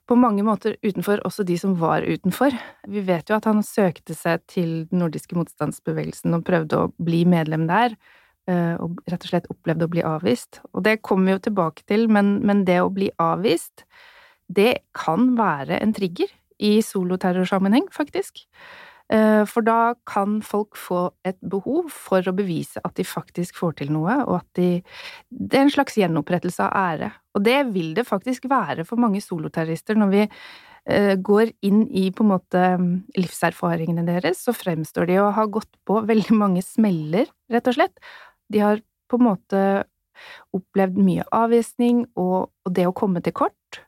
på 0.09 0.17
mange 0.19 0.43
måter 0.43 0.75
utenfor, 0.83 1.21
også 1.27 1.45
de 1.47 1.55
som 1.59 1.75
var 1.79 2.03
utenfor. 2.03 2.55
Vi 2.89 3.03
vet 3.07 3.29
jo 3.29 3.37
at 3.37 3.47
han 3.47 3.61
søkte 3.63 4.15
seg 4.17 4.43
til 4.49 4.71
den 4.91 5.03
nordiske 5.03 5.37
motstandsbevegelsen 5.37 6.35
og 6.35 6.43
prøvde 6.47 6.79
å 6.79 6.89
bli 6.99 7.21
medlem 7.29 7.67
der, 7.69 7.95
og 8.81 8.99
rett 9.09 9.25
og 9.25 9.31
slett 9.31 9.49
opplevde 9.53 9.87
å 9.87 9.91
bli 9.91 10.03
avvist. 10.05 10.61
Og 10.75 10.85
det 10.87 10.99
kommer 11.05 11.29
vi 11.29 11.37
jo 11.37 11.45
tilbake 11.49 11.85
til, 11.89 12.07
men, 12.11 12.39
men 12.45 12.65
det 12.67 12.79
å 12.83 12.91
bli 12.93 13.11
avvist 13.21 13.85
det 14.51 14.81
kan 14.97 15.33
være 15.37 15.79
en 15.79 15.93
trigger 15.95 16.31
i 16.61 16.77
soloterrorsammenheng, 16.85 17.87
faktisk. 17.93 18.43
Eh, 19.11 19.43
for 19.49 19.65
da 19.65 19.93
kan 20.07 20.39
folk 20.45 20.77
få 20.79 21.09
et 21.27 21.39
behov 21.43 21.89
for 21.91 22.23
å 22.23 22.35
bevise 22.35 22.79
at 22.85 22.95
de 22.95 23.03
faktisk 23.03 23.57
får 23.59 23.75
til 23.81 23.91
noe, 23.91 24.21
og 24.23 24.37
at 24.39 24.47
de 24.55 24.69
Det 25.29 25.57
er 25.57 25.65
en 25.65 25.73
slags 25.73 25.97
gjenopprettelse 25.97 26.63
av 26.63 26.71
ære. 26.71 27.11
Og 27.35 27.43
det 27.43 27.73
vil 27.73 27.93
det 27.93 28.07
faktisk 28.07 28.45
være 28.49 28.85
for 28.85 28.97
mange 28.97 29.21
soloterrorister 29.21 29.95
når 29.95 30.09
vi 30.11 30.29
eh, 30.85 31.15
går 31.15 31.51
inn 31.61 31.87
i 31.89 32.11
på 32.11 32.23
en 32.23 32.31
måte 32.31 32.63
livserfaringene 33.17 34.05
deres, 34.05 34.43
så 34.43 34.53
fremstår 34.53 35.07
de 35.07 35.19
å 35.19 35.31
ha 35.31 35.45
gått 35.45 35.71
på 35.85 36.05
veldig 36.07 36.35
mange 36.35 36.61
smeller, 36.61 37.27
rett 37.51 37.67
og 37.67 37.75
slett. 37.75 37.99
De 38.51 38.61
har 38.63 38.81
på 39.09 39.19
en 39.19 39.27
måte 39.27 39.61
opplevd 40.55 40.99
mye 41.01 41.25
avvisning 41.33 42.05
og, 42.19 42.51
og 42.51 42.75
det 42.75 42.87
å 42.87 42.95
komme 42.95 43.23
til 43.23 43.35
kort. 43.35 43.81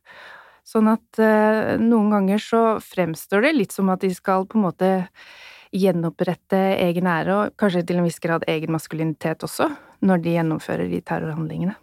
Sånn 0.68 0.88
at 0.90 1.20
eh, 1.22 1.76
noen 1.82 2.14
ganger 2.14 2.42
så 2.42 2.62
fremstår 2.84 3.44
det 3.46 3.56
litt 3.58 3.76
som 3.76 3.92
at 3.94 4.04
de 4.04 4.14
skal 4.16 4.48
på 4.48 4.58
en 4.58 4.68
måte 4.70 4.92
gjenopprette 5.74 6.60
egen 6.86 7.10
ære, 7.10 7.36
og 7.36 7.56
kanskje 7.60 7.84
til 7.90 8.00
en 8.00 8.08
viss 8.08 8.22
grad 8.24 8.46
egen 8.50 8.74
maskulinitet 8.76 9.44
også, 9.46 9.72
når 10.06 10.22
de 10.24 10.36
gjennomfører 10.38 10.92
de 10.92 11.02
terrorhandlingene. 11.02 11.74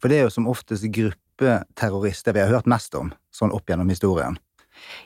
For 0.00 0.10
det 0.10 0.20
er 0.20 0.28
jo 0.28 0.34
som 0.36 0.48
oftest 0.48 0.86
gruppeterrorister 0.94 2.36
vi 2.36 2.44
har 2.44 2.52
hørt 2.54 2.70
mest 2.70 2.94
om, 2.96 3.10
sånn 3.34 3.52
opp 3.56 3.68
gjennom 3.68 3.90
historien. 3.92 4.38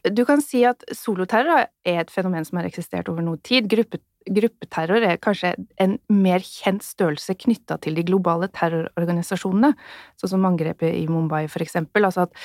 Du 0.07 0.23
kan 0.29 0.43
si 0.45 0.61
at 0.69 0.85
soloterror 0.95 1.67
er 1.67 2.03
et 2.05 2.13
fenomen 2.13 2.45
som 2.47 2.61
har 2.61 2.69
eksistert 2.69 3.09
over 3.11 3.25
noe 3.27 3.41
tid. 3.43 3.67
Gruppe, 3.73 3.99
gruppeterror 4.31 5.05
er 5.05 5.21
kanskje 5.23 5.53
en 5.81 5.97
mer 6.13 6.43
kjent 6.45 6.85
størrelse 6.85 7.37
knytta 7.45 7.77
til 7.85 7.99
de 7.99 8.05
globale 8.07 8.49
terrororganisasjonene, 8.55 9.75
sånn 10.21 10.33
som 10.33 10.47
angrepet 10.49 10.95
i 10.97 11.05
Mumbai, 11.11 11.45
for 11.53 11.65
eksempel. 11.65 12.07
Altså 12.09 12.25
at, 12.25 12.43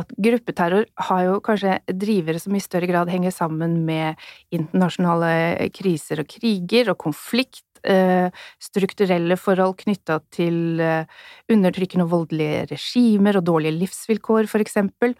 at, 0.00 0.12
gruppeterror 0.28 0.86
har 1.10 1.24
jo 1.26 1.38
kanskje 1.44 1.78
drivere 1.92 2.40
som 2.42 2.56
i 2.56 2.62
større 2.64 2.88
grad 2.90 3.12
henger 3.12 3.34
sammen 3.34 3.80
med 3.88 4.20
internasjonale 4.54 5.68
kriser 5.76 6.24
og 6.24 6.30
kriger 6.32 6.94
og 6.94 7.00
konflikt, 7.04 7.64
eh, 7.84 8.32
strukturelle 8.62 9.36
forhold 9.38 9.76
knytta 9.84 10.20
til 10.34 10.80
eh, 10.80 11.04
undertrykkende 11.52 12.08
og 12.08 12.14
voldelige 12.14 12.64
regimer 12.72 13.38
og 13.38 13.46
dårlige 13.52 13.78
livsvilkår, 13.82 14.48
for 14.50 14.64
eksempel. 14.64 15.14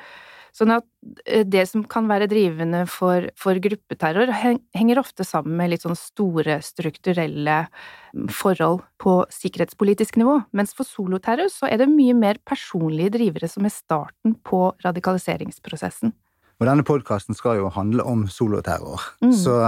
Sånn 0.59 0.73
at 0.75 0.87
eh, 1.25 1.45
det 1.47 1.65
som 1.71 1.85
kan 1.87 2.09
være 2.11 2.29
drivende 2.31 2.83
for, 2.91 3.29
for, 3.39 3.59
gruppeterror, 3.63 4.33
henger 4.35 5.01
ofte 5.01 5.27
sammen 5.27 5.55
med 5.61 5.73
litt 5.73 5.85
sånn 5.87 5.99
store 5.99 6.59
strukturelle 6.67 7.61
mm, 7.69 8.29
forhold 8.35 8.83
på 8.99 9.21
sikkerhetspolitisk 9.35 10.19
nivå, 10.19 10.41
mens 10.59 10.75
for 10.75 10.89
soloterror 10.89 11.53
så 11.53 11.71
er 11.71 11.83
det 11.83 11.91
mye 11.93 12.17
mer 12.19 12.43
personlige 12.49 13.15
drivere 13.21 13.51
som 13.51 13.69
er 13.69 13.75
starten 13.75 14.35
på 14.43 14.73
radikaliseringsprosessen. 14.83 16.15
Og 16.59 16.67
denne 16.67 16.83
podkasten 16.83 17.39
skal 17.39 17.61
jo 17.61 17.71
handle 17.71 18.03
om 18.03 18.25
soloterror, 18.27 19.05
mm. 19.23 19.35
så 19.39 19.61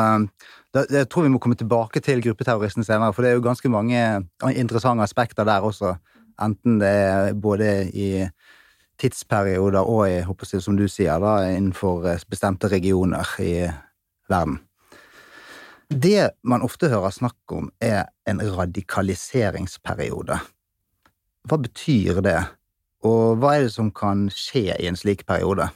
da, 0.74 0.82
jeg 0.90 1.06
tror 1.06 1.28
vi 1.28 1.30
må 1.30 1.38
komme 1.42 1.58
tilbake 1.58 2.02
til 2.02 2.22
gruppeterroristen 2.24 2.82
senere, 2.86 3.14
for 3.14 3.22
det 3.22 3.30
er 3.30 3.38
jo 3.38 3.46
ganske 3.46 3.70
mange 3.70 4.00
interessante 4.58 5.06
aspekter 5.06 5.46
der 5.46 5.62
også, 5.62 5.94
enten 6.42 6.80
det 6.82 6.90
er 6.90 7.36
både 7.38 7.70
i 7.94 8.10
tidsperioder 9.00 9.86
og 9.86 10.04
i, 10.08 10.20
jeg, 10.20 10.62
som 10.62 10.76
du 10.78 10.86
sier, 10.88 11.20
da, 11.22 11.40
innenfor 11.48 12.06
eh, 12.10 12.26
bestemte 12.30 12.70
regioner 12.70 13.26
i 13.42 13.54
verden. 14.30 14.60
Det 15.90 16.36
man 16.46 16.62
ofte 16.62 16.90
hører 16.92 17.10
snakk 17.10 17.56
om, 17.56 17.70
er 17.82 18.06
en 18.30 18.38
radikaliseringsperiode. 18.38 20.38
Hva 21.50 21.58
betyr 21.58 22.20
det, 22.22 22.38
og 23.02 23.40
hva 23.40 23.56
er 23.56 23.66
det 23.66 23.74
som 23.74 23.90
kan 23.90 24.28
skje 24.30 24.76
i 24.76 24.86
en 24.86 24.98
slik 24.98 25.26
periode? 25.26 25.66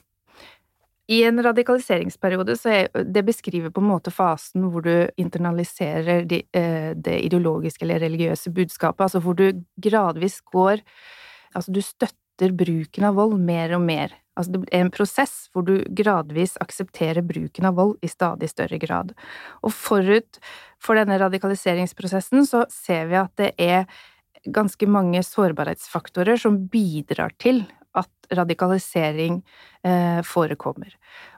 I 1.10 1.18
en 1.28 1.42
radikaliseringsperiode 1.44 2.54
så 2.56 2.70
er 2.72 3.02
det 3.04 3.26
beskriver 3.26 3.72
på 3.74 3.82
en 3.82 3.90
måte 3.90 4.12
fasen 4.14 4.70
hvor 4.72 4.86
du 4.86 5.10
internaliserer 5.20 6.24
de, 6.28 6.40
eh, 6.56 6.94
det 6.96 7.18
ideologiske 7.26 7.84
eller 7.84 8.00
religiøse 8.06 8.54
budskapet, 8.54 9.04
altså 9.04 9.20
hvor 9.20 9.36
du 9.36 9.50
gradvis 9.82 10.40
går 10.52 10.80
Altså, 11.54 11.70
du 11.70 11.78
støtter 11.86 12.23
støtter 12.34 12.54
bruken 12.54 13.04
av 13.06 13.14
vold 13.14 13.38
mer 13.40 13.74
og 13.76 13.82
mer. 13.82 14.14
Altså 14.34 14.52
det 14.56 14.66
er 14.72 14.82
en 14.82 14.90
prosess 14.90 15.48
hvor 15.52 15.62
du 15.62 15.84
gradvis 15.94 16.56
aksepterer 16.60 17.22
bruken 17.22 17.66
av 17.68 17.76
vold 17.76 17.96
i 18.02 18.08
stadig 18.08 18.50
større 18.50 18.78
grad. 18.78 19.14
Og 19.62 19.72
forut 19.72 20.40
for 20.82 20.98
denne 20.98 21.18
radikaliseringsprosessen 21.18 22.44
så 22.46 22.64
ser 22.70 23.06
vi 23.06 23.20
at 23.20 23.32
det 23.38 23.52
er 23.58 23.86
ganske 24.44 24.86
mange 24.86 25.22
sårbarhetsfaktorer 25.22 26.36
som 26.36 26.66
bidrar 26.68 27.32
til 27.38 27.64
at 27.94 28.10
radikalisering 28.34 29.38
eh, 29.86 30.18
forekommer. 30.26 30.90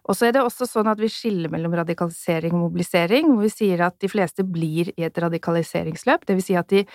Og 0.08 0.16
så 0.16 0.26
er 0.26 0.32
det 0.32 0.42
også 0.42 0.64
sånn 0.64 0.88
at 0.88 0.98
vi 0.98 1.10
skiller 1.12 1.52
mellom 1.52 1.76
radikalisering 1.76 2.56
og 2.56 2.70
mobilisering, 2.70 3.28
hvor 3.28 3.44
vi 3.44 3.52
sier 3.52 3.84
at 3.84 4.00
de 4.00 4.08
fleste 4.08 4.46
blir 4.48 4.88
i 4.96 5.04
et 5.04 5.20
radikaliseringsløp, 5.20 6.24
vil 6.32 6.42
si 6.42 6.56
at 6.56 6.72
de, 6.72 6.86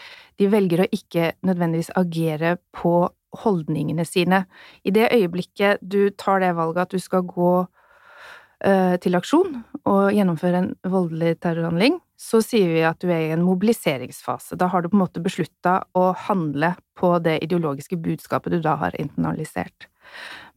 de 0.42 0.50
velger 0.50 0.82
å 0.82 0.92
ikke 0.98 1.36
nødvendigvis 1.46 1.94
agere 2.02 2.58
på 2.74 2.96
holdningene 3.44 4.06
sine. 4.06 4.46
I 4.84 4.94
det 4.94 5.12
øyeblikket 5.14 5.82
du 5.82 6.10
tar 6.18 6.42
det 6.44 6.54
valget 6.58 6.86
at 6.86 6.96
du 6.96 7.00
skal 7.02 7.26
gå 7.28 7.52
uh, 7.64 8.96
til 9.02 9.18
aksjon 9.18 9.62
og 9.90 10.12
gjennomføre 10.14 10.64
en 10.64 10.72
voldelig 10.84 11.38
terrorhandling, 11.44 12.00
så 12.22 12.42
sier 12.46 12.70
vi 12.70 12.84
at 12.86 13.02
du 13.02 13.10
er 13.10 13.30
i 13.30 13.34
en 13.34 13.46
mobiliseringsfase. 13.46 14.58
Da 14.60 14.70
har 14.70 14.84
du 14.84 14.92
på 14.92 14.98
en 14.98 15.06
måte 15.06 15.24
beslutta 15.24 15.80
å 15.98 16.12
handle 16.28 16.76
på 17.00 17.16
det 17.24 17.40
ideologiske 17.46 17.98
budskapet 17.98 18.54
du 18.54 18.62
da 18.62 18.76
har 18.82 18.98
internalisert. 19.02 19.88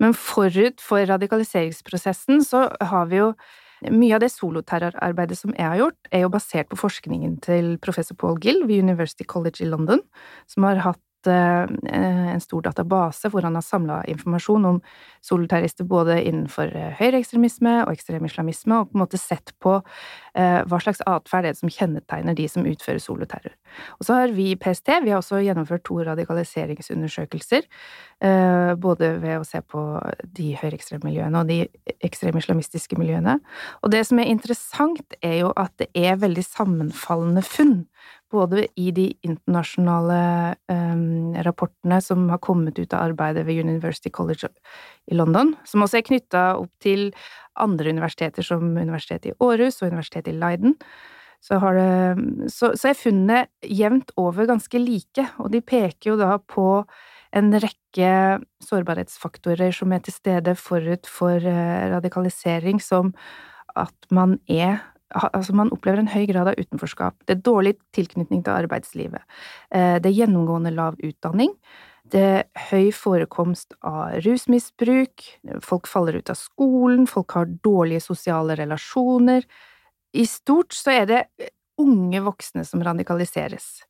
Men 0.03 0.17
forut 0.19 0.83
for 0.83 1.07
radikaliseringsprosessen 1.09 2.43
så 2.45 2.67
har 2.83 3.09
vi 3.09 3.23
jo 3.23 3.35
mye 3.93 4.17
av 4.17 4.23
det 4.23 4.31
soloterrorarbeidet 4.33 5.37
som 5.37 5.53
jeg 5.57 5.67
har 5.67 5.81
gjort, 5.81 5.99
er 6.09 6.23
jo 6.25 6.33
basert 6.33 6.71
på 6.71 6.79
forskningen 6.81 7.37
til 7.45 7.75
professor 7.85 8.17
Paul 8.17 8.39
Gill 8.41 8.63
ved 8.69 8.81
University 8.81 9.27
College 9.29 9.61
i 9.61 9.69
London, 9.69 10.01
som 10.49 10.65
har 10.69 10.81
hatt 10.85 11.04
Eh, 11.04 11.04
en 11.33 12.43
stor 12.43 12.65
database 12.67 13.31
hvor 13.33 13.47
han 13.47 13.57
har 13.57 13.65
samla 13.65 14.01
informasjon 14.11 14.69
om 14.69 14.81
soloterrorister 15.25 15.87
både 15.89 16.19
innenfor 16.23 16.73
eh, 16.77 16.93
høyreekstremisme 16.99 17.75
og 17.85 17.93
ekstrem 17.95 18.27
islamisme, 18.29 18.81
og 18.81 18.91
på 18.91 18.99
en 18.99 19.03
måte 19.05 19.21
sett 19.21 19.55
på 19.65 19.77
eh, 19.79 20.61
hva 20.69 20.81
slags 20.83 21.01
atferd 21.09 21.49
er 21.49 21.57
som 21.59 21.73
kjennetegner 21.73 22.37
de 22.37 22.49
som 22.51 22.67
utfører 22.69 23.01
soloterror. 23.03 23.55
Og 23.99 24.09
så 24.09 24.19
har 24.21 24.35
vi 24.37 24.51
i 24.53 24.59
PST 24.61 24.93
vi 25.05 25.15
har 25.15 25.23
også 25.23 25.41
gjennomført 25.43 25.85
to 25.87 25.99
radikaliseringsundersøkelser, 26.07 27.65
både 28.81 29.09
ved 29.21 29.41
å 29.41 29.47
se 29.47 29.59
på 29.67 29.81
de 30.37 30.53
høyreekstreme 30.61 31.09
miljøene 31.09 31.41
og 31.43 31.51
de 31.51 31.59
ekstreme 32.07 32.41
islamistiske 32.41 32.97
miljøene. 33.01 33.35
Og 33.83 33.91
det 33.93 34.05
som 34.09 34.21
er 34.23 34.31
interessant, 34.31 35.17
er 35.21 35.41
jo 35.43 35.51
at 35.59 35.75
det 35.83 35.91
er 35.99 36.21
veldig 36.23 36.45
sammenfallende 36.47 37.43
funn 37.45 37.75
både 38.33 38.67
i 38.81 38.91
de 38.95 39.07
internasjonale 39.27 40.19
um, 40.71 41.35
rapportene 41.47 42.01
som 42.03 42.27
har 42.33 42.43
kommet 42.43 42.79
ut 42.79 42.93
av 42.93 43.11
arbeidet 43.11 43.47
ved 43.47 43.63
University 43.65 44.11
College 44.11 44.51
i 45.07 45.19
London, 45.19 45.55
som 45.69 45.85
også 45.85 46.01
er 46.01 46.07
knytta 46.09 46.45
opp 46.59 46.73
til 46.83 47.11
andre 47.61 47.95
universiteter, 47.95 48.43
som 48.43 48.75
Universitetet 48.75 49.33
i 49.33 49.37
Aarhus 49.39 49.83
og 49.83 49.93
Universitetet 49.93 50.33
i 50.35 50.39
Leiden, 50.39 50.79
så, 51.45 51.59
det, 51.77 52.49
så, 52.49 52.71
så 52.73 52.89
er 52.89 52.97
funnene 52.97 53.43
jevnt 53.69 54.15
over 54.21 54.49
ganske 54.49 54.81
like, 54.81 55.27
og 55.37 55.51
de 55.53 55.61
peker 55.61 56.15
jo 56.15 56.17
da 56.17 56.39
på 56.41 56.69
en 57.35 57.51
rekke 57.61 58.13
sårbarhetsfaktorer 58.65 59.75
som 59.75 59.93
er 59.93 60.01
til 60.07 60.15
stede 60.15 60.55
forut 60.57 61.11
for 61.11 61.37
eh, 61.37 61.91
radikalisering, 61.93 62.81
som 62.81 63.13
at 63.77 64.09
man 64.15 64.39
er 64.49 64.81
altså 65.15 65.55
man 65.57 65.73
opplever 65.75 66.03
en 66.03 66.11
høy 66.11 66.27
grad 66.31 66.51
av 66.51 66.59
utenforskap. 66.59 67.17
Det 67.27 67.37
er 67.37 67.43
dårlig 67.47 67.75
tilknytning 67.97 68.45
til 68.45 68.55
arbeidslivet. 68.55 69.25
Eh, 69.71 69.97
det 70.03 70.11
er 70.11 70.21
gjennomgående 70.21 70.75
lav 70.75 70.99
utdanning. 70.99 71.55
Det 72.11 72.21
er 72.21 72.69
høy 72.69 72.91
forekomst 72.93 73.77
av 73.81 74.19
rusmisbruk. 74.27 75.25
Folk 75.65 75.89
faller 75.89 76.19
ut 76.21 76.33
av 76.33 76.39
skolen. 76.39 77.07
Folk 77.09 77.37
har 77.39 77.53
dårlige 77.65 78.05
sosiale 78.05 78.59
relasjoner. 78.61 79.47
I 80.15 80.27
stort 80.29 80.77
så 80.77 80.93
er 80.93 81.09
det 81.11 81.23
unge 81.81 82.21
voksne 82.23 82.67
som 82.69 82.83
radikaliseres. 82.85 83.81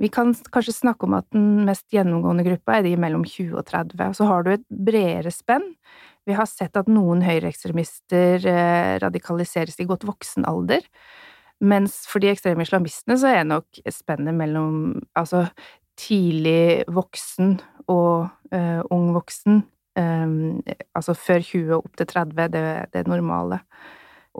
Vi 0.00 0.08
kan 0.08 0.32
kanskje 0.32 0.72
snakke 0.72 1.04
om 1.04 1.14
at 1.18 1.26
den 1.34 1.66
mest 1.66 1.84
gjennomgående 1.92 2.46
gruppa 2.46 2.78
er 2.78 2.86
de 2.86 2.94
mellom 2.96 3.26
20 3.28 3.58
og 3.60 3.66
30. 3.68 4.14
Så 4.16 4.28
har 4.30 4.46
du 4.46 4.54
et 4.54 4.64
bredere 4.72 5.32
spenn. 5.34 5.66
Vi 6.28 6.36
har 6.36 6.48
sett 6.48 6.76
at 6.76 6.90
noen 6.90 7.22
høyreekstremister 7.24 8.46
eh, 8.46 8.94
radikaliseres 9.02 9.80
i 9.80 9.88
godt 9.88 10.04
voksen 10.08 10.46
alder. 10.48 10.84
Mens 11.60 12.02
for 12.08 12.22
de 12.22 12.30
ekstreme 12.32 12.64
islamistene 12.64 13.18
så 13.20 13.34
er 13.34 13.44
nok 13.48 13.82
spennet 13.92 14.36
mellom 14.36 15.00
altså 15.18 15.46
tidlig 16.00 16.86
voksen 16.88 17.58
og 17.90 18.30
uh, 18.54 18.80
ung 18.94 19.10
voksen, 19.12 19.60
um, 19.98 20.62
altså 20.96 21.16
før 21.18 21.42
20 21.44 21.74
og 21.74 21.82
opp 21.82 21.98
til 21.98 22.08
30, 22.08 22.46
det, 22.54 22.62
er 23.02 23.10
normale. 23.10 23.60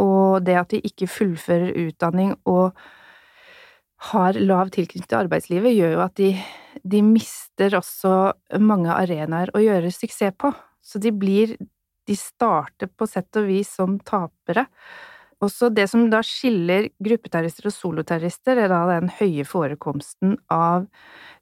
Og 0.01 0.41
det 0.47 0.57
at 0.57 0.73
de 0.73 0.81
ikke 0.87 1.11
fullfører 1.11 1.75
utdanning 1.83 2.37
og 2.49 2.79
har 4.11 4.39
lav 4.41 4.71
tilknytning 4.73 5.11
til 5.11 5.21
arbeidslivet, 5.27 5.77
gjør 5.77 5.97
jo 5.99 6.03
at 6.07 6.17
de, 6.17 6.31
de 6.89 7.03
mister 7.05 7.77
også 7.77 8.33
mange 8.63 8.95
arenaer 8.95 9.53
å 9.53 9.61
gjøre 9.61 9.93
suksess 9.93 10.39
på. 10.41 10.55
Så 10.91 11.03
de 11.03 11.15
blir 11.15 11.57
De 12.09 12.17
starter 12.17 12.89
på 12.89 13.07
sett 13.07 13.37
og 13.39 13.45
vis 13.47 13.69
som 13.77 13.99
tapere. 14.03 14.65
Også 15.45 15.69
det 15.73 15.87
som 15.89 16.09
da 16.11 16.21
skiller 16.27 16.89
gruppeterrorister 17.01 17.69
og 17.69 17.75
soloterrorister, 17.75 18.59
er 18.59 18.73
da 18.73 18.81
den 18.91 19.13
høye 19.21 19.45
forekomsten 19.47 20.35
av 20.51 20.89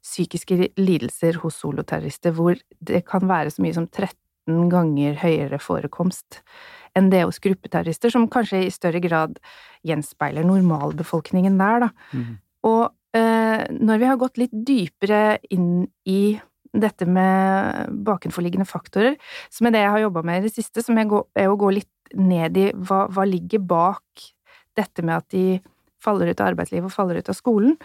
psykiske 0.05 0.69
lidelser 0.77 1.39
hos 1.41 1.57
soloterrorister, 1.63 2.35
hvor 2.35 2.59
det 2.79 3.01
kan 3.07 3.25
være 3.27 3.55
så 3.55 3.63
mye 3.65 3.75
som 3.75 3.87
13 3.89 4.69
ganger 4.71 5.17
høyere 5.23 5.59
forekomst 5.63 6.39
enn 6.97 7.09
det 7.11 7.25
hos 7.25 7.41
gruppeterrorister, 7.43 8.13
som 8.13 8.29
kanskje 8.31 8.63
i 8.65 8.73
større 8.73 9.01
grad 9.03 9.35
gjenspeiler 9.87 10.47
normalbefolkningen 10.47 11.59
der, 11.59 11.87
da. 11.87 11.89
Mm. 12.13 12.37
Og 12.69 12.83
eh, 13.19 13.65
når 13.75 14.01
vi 14.01 14.09
har 14.09 14.21
gått 14.21 14.39
litt 14.41 14.53
dypere 14.53 15.39
inn 15.53 15.87
i 16.09 16.39
dette 16.73 17.07
med 17.09 17.95
bakenforliggende 18.05 18.67
faktorer, 18.69 19.17
som 19.49 19.67
er 19.67 19.75
det 19.75 19.85
jeg 19.85 19.93
har 19.95 20.03
jobba 20.05 20.23
med 20.27 20.41
i 20.41 20.47
det 20.47 20.53
siste, 20.53 20.83
som 20.85 20.99
er 20.99 21.09
å 21.49 21.59
gå 21.59 21.71
litt 21.73 22.13
ned 22.17 22.57
i 22.57 22.69
hva, 22.73 23.05
hva 23.09 23.25
ligger 23.27 23.61
bak 23.65 24.29
dette 24.77 25.03
med 25.05 25.17
at 25.17 25.27
de 25.33 25.59
faller 26.01 26.31
ut 26.31 26.39
av 26.39 26.53
arbeidslivet 26.53 26.87
og 26.87 26.95
faller 26.95 27.19
ut 27.19 27.29
av 27.29 27.37
skolen, 27.37 27.75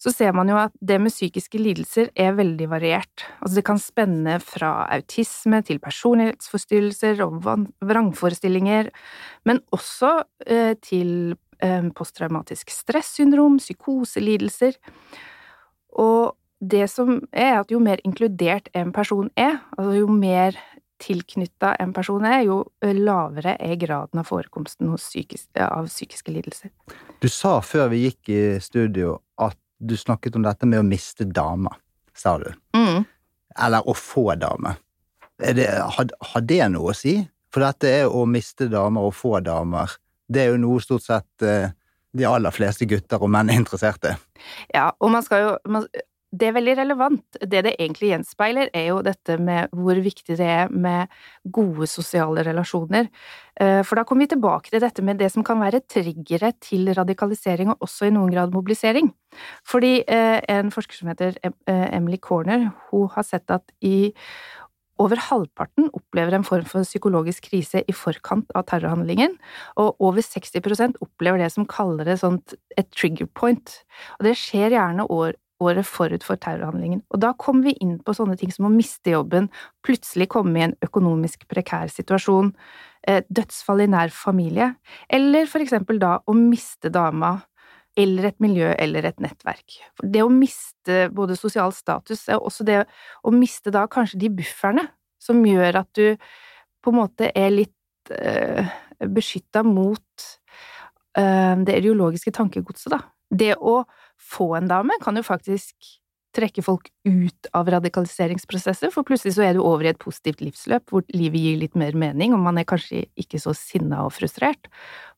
så 0.00 0.10
ser 0.12 0.34
man 0.36 0.50
jo 0.50 0.58
at 0.58 0.74
det 0.84 0.98
med 1.00 1.12
psykiske 1.12 1.58
lidelser 1.60 2.10
er 2.18 2.34
veldig 2.36 2.66
variert. 2.68 3.24
Altså 3.38 3.60
det 3.60 3.66
kan 3.68 3.80
spenne 3.80 4.36
fra 4.42 4.72
autisme 4.92 5.62
til 5.64 5.80
personlighetsforstyrrelser 5.80 7.22
og 7.24 7.38
vrangforestillinger, 7.84 8.90
men 9.48 9.62
også 9.72 10.16
eh, 10.44 10.74
til 10.82 11.36
eh, 11.62 11.88
posttraumatisk 11.96 12.74
stressyndrom, 12.74 13.60
psykoselidelser. 13.62 14.76
Og 16.02 16.34
det 16.60 16.86
som 16.90 17.18
er 17.32 17.60
at 17.60 17.72
jo 17.72 17.80
mer 17.82 18.00
inkludert 18.04 18.70
en 18.74 18.92
person 18.94 19.30
er, 19.36 19.58
altså 19.76 19.98
jo 19.98 20.08
mer 20.12 20.58
tilknytta 21.02 21.74
en 21.82 21.92
person 21.92 22.24
er, 22.24 22.44
jo 22.46 22.62
lavere 22.82 23.56
er 23.60 23.76
graden 23.80 24.22
av 24.22 24.28
forekomsten 24.28 24.92
psykisk, 24.96 25.48
av 25.60 25.88
psykiske 25.90 26.32
lidelser. 26.32 26.70
Du 27.20 27.28
sa 27.28 27.58
før 27.64 27.90
vi 27.92 28.04
gikk 28.06 28.30
i 28.32 28.42
studio 28.62 29.18
at 29.42 29.58
du 29.78 29.96
snakket 29.98 30.38
om 30.38 30.46
dette 30.46 30.68
med 30.70 30.80
å 30.80 30.86
miste 30.86 31.26
damer, 31.26 31.76
sa 32.16 32.36
du. 32.40 32.48
Mm. 32.76 33.04
Eller 33.64 33.88
å 33.88 33.94
få 33.98 34.32
dame. 34.38 34.76
Det, 35.38 35.66
har, 35.66 36.10
har, 36.30 36.44
det 36.46 36.60
noe 36.70 36.92
å 36.92 36.96
si? 36.96 37.18
For 37.52 37.64
dette 37.64 37.90
er 37.90 38.10
å 38.10 38.24
miste 38.26 38.68
damer 38.70 39.08
og 39.08 39.16
få 39.18 39.40
damer. 39.44 39.92
Det 40.30 40.44
er 40.44 40.54
jo 40.54 40.62
noe 40.62 40.82
stort 40.82 41.04
sett 41.04 41.44
eh, 41.44 41.74
de 42.14 42.26
aller 42.26 42.54
fleste 42.54 42.86
gutter 42.88 43.22
og 43.22 43.30
menn 43.34 43.50
er 43.50 43.58
interessert 43.60 44.06
i. 44.08 44.14
Ja, 44.74 44.92
og 45.02 45.12
man 45.14 45.26
skal 45.26 45.42
jo 45.42 45.52
man, 45.70 45.88
det 46.34 46.48
er 46.48 46.56
veldig 46.56 46.74
relevant. 46.80 47.38
Det 47.40 47.62
det 47.66 47.74
egentlig 47.78 48.10
gjenspeiler, 48.10 48.70
er 48.74 48.88
jo 48.90 49.00
dette 49.06 49.36
med 49.38 49.72
hvor 49.76 49.98
viktig 50.02 50.36
det 50.38 50.48
er 50.56 50.72
med 50.72 51.12
gode 51.44 51.86
sosiale 51.90 52.44
relasjoner. 52.46 53.10
Eh, 53.60 53.82
for 53.86 53.98
da 53.98 54.04
kommer 54.08 54.26
vi 54.26 54.32
tilbake 54.34 54.72
til 54.72 54.82
dette 54.82 55.04
med 55.04 55.20
det 55.22 55.30
som 55.32 55.46
kan 55.46 55.60
være 55.62 55.84
triggere 55.86 56.52
til 56.60 56.90
radikalisering, 56.96 57.70
og 57.70 57.86
også 57.86 58.08
i 58.08 58.14
noen 58.14 58.32
grad 58.34 58.54
mobilisering. 58.54 59.12
Fordi 59.66 59.94
eh, 60.02 60.40
en 60.56 60.74
forsker 60.74 60.98
som 60.98 61.12
heter 61.12 61.38
eh, 61.44 61.86
Emily 61.94 62.18
Corner, 62.18 62.70
hun 62.90 63.08
har 63.14 63.26
sett 63.26 63.50
at 63.54 63.70
i 63.84 64.12
over 65.02 65.18
halvparten 65.18 65.88
opplever 65.96 66.36
en 66.36 66.46
form 66.46 66.66
for 66.70 66.86
psykologisk 66.86 67.48
krise 67.50 67.82
i 67.82 67.94
forkant 67.96 68.52
av 68.54 68.66
terrorhandlingen, 68.70 69.34
og 69.80 69.98
over 69.98 70.22
60% 70.22 71.00
opplever 71.02 71.42
det 71.42 71.50
som 71.50 71.66
kaller 71.66 72.06
det 72.06 72.20
et 72.78 72.90
trigger 72.94 73.26
point. 73.26 73.74
Og 74.20 74.28
det 74.28 74.36
skjer 74.38 74.76
gjerne 74.76 75.08
år, 75.10 75.34
året 75.62 75.86
forut 75.86 76.24
for 76.26 76.40
terrorhandlingen. 76.40 77.02
Og 77.14 77.20
da 77.22 77.32
kommer 77.38 77.68
vi 77.68 77.76
inn 77.84 77.98
på 78.02 78.14
sånne 78.16 78.36
ting 78.40 78.52
som 78.52 78.66
å 78.68 78.72
miste 78.72 79.14
jobben, 79.14 79.48
plutselig 79.86 80.28
komme 80.34 80.58
i 80.58 80.66
en 80.66 80.76
økonomisk 80.84 81.46
prekær 81.50 81.92
situasjon, 81.92 82.52
eh, 83.06 83.22
dødsfall 83.28 83.84
i 83.84 83.90
nær 83.90 84.10
familie, 84.10 84.74
eller 85.08 85.46
for 85.46 85.60
eksempel 85.60 86.00
da 86.02 86.18
å 86.26 86.34
miste 86.34 86.90
dama 86.90 87.40
eller 87.96 88.24
et 88.24 88.40
miljø 88.42 88.74
eller 88.78 89.06
et 89.06 89.20
nettverk. 89.22 89.78
Det 90.02 90.22
å 90.24 90.32
miste 90.32 91.08
både 91.14 91.36
sosial 91.38 91.72
status 91.72 92.28
er 92.28 92.42
også 92.42 92.66
det 92.66 92.80
å 93.22 93.30
miste 93.30 93.70
da 93.70 93.86
kanskje 93.86 94.18
de 94.18 94.30
bufferne 94.34 94.88
som 95.22 95.44
gjør 95.46 95.84
at 95.84 95.90
du 95.94 96.16
på 96.82 96.92
en 96.92 96.98
måte 96.98 97.30
er 97.34 97.54
litt 97.54 98.10
uh, 98.10 98.66
eh, 98.98 99.08
beskytta 99.08 99.62
mot 99.66 100.26
øh, 101.18 101.54
det 101.64 101.78
ideologiske 101.80 102.32
tankegodset, 102.34 102.92
da. 102.92 103.00
Det 103.30 103.54
å 103.56 103.80
få 104.24 104.54
en 104.58 104.70
dame 104.70 104.96
kan 105.02 105.16
jo 105.18 105.24
faktisk 105.26 105.74
trekke 106.34 106.64
folk 106.66 106.88
ut 107.06 107.48
av 107.54 107.68
radikaliseringsprosesser, 107.70 108.90
for 108.90 109.06
plutselig 109.06 109.36
så 109.36 109.44
er 109.46 109.56
du 109.56 109.62
over 109.62 109.86
i 109.86 109.92
et 109.92 110.00
positivt 110.02 110.42
livsløp 110.42 110.90
hvor 110.90 111.04
livet 111.14 111.42
gir 111.44 111.60
litt 111.60 111.76
mer 111.78 111.96
mening, 111.98 112.34
og 112.34 112.42
man 112.42 112.58
er 112.58 112.66
kanskje 112.68 113.04
ikke 113.20 113.40
så 113.42 113.54
sinna 113.56 114.02
og 114.06 114.14
frustrert. 114.16 114.66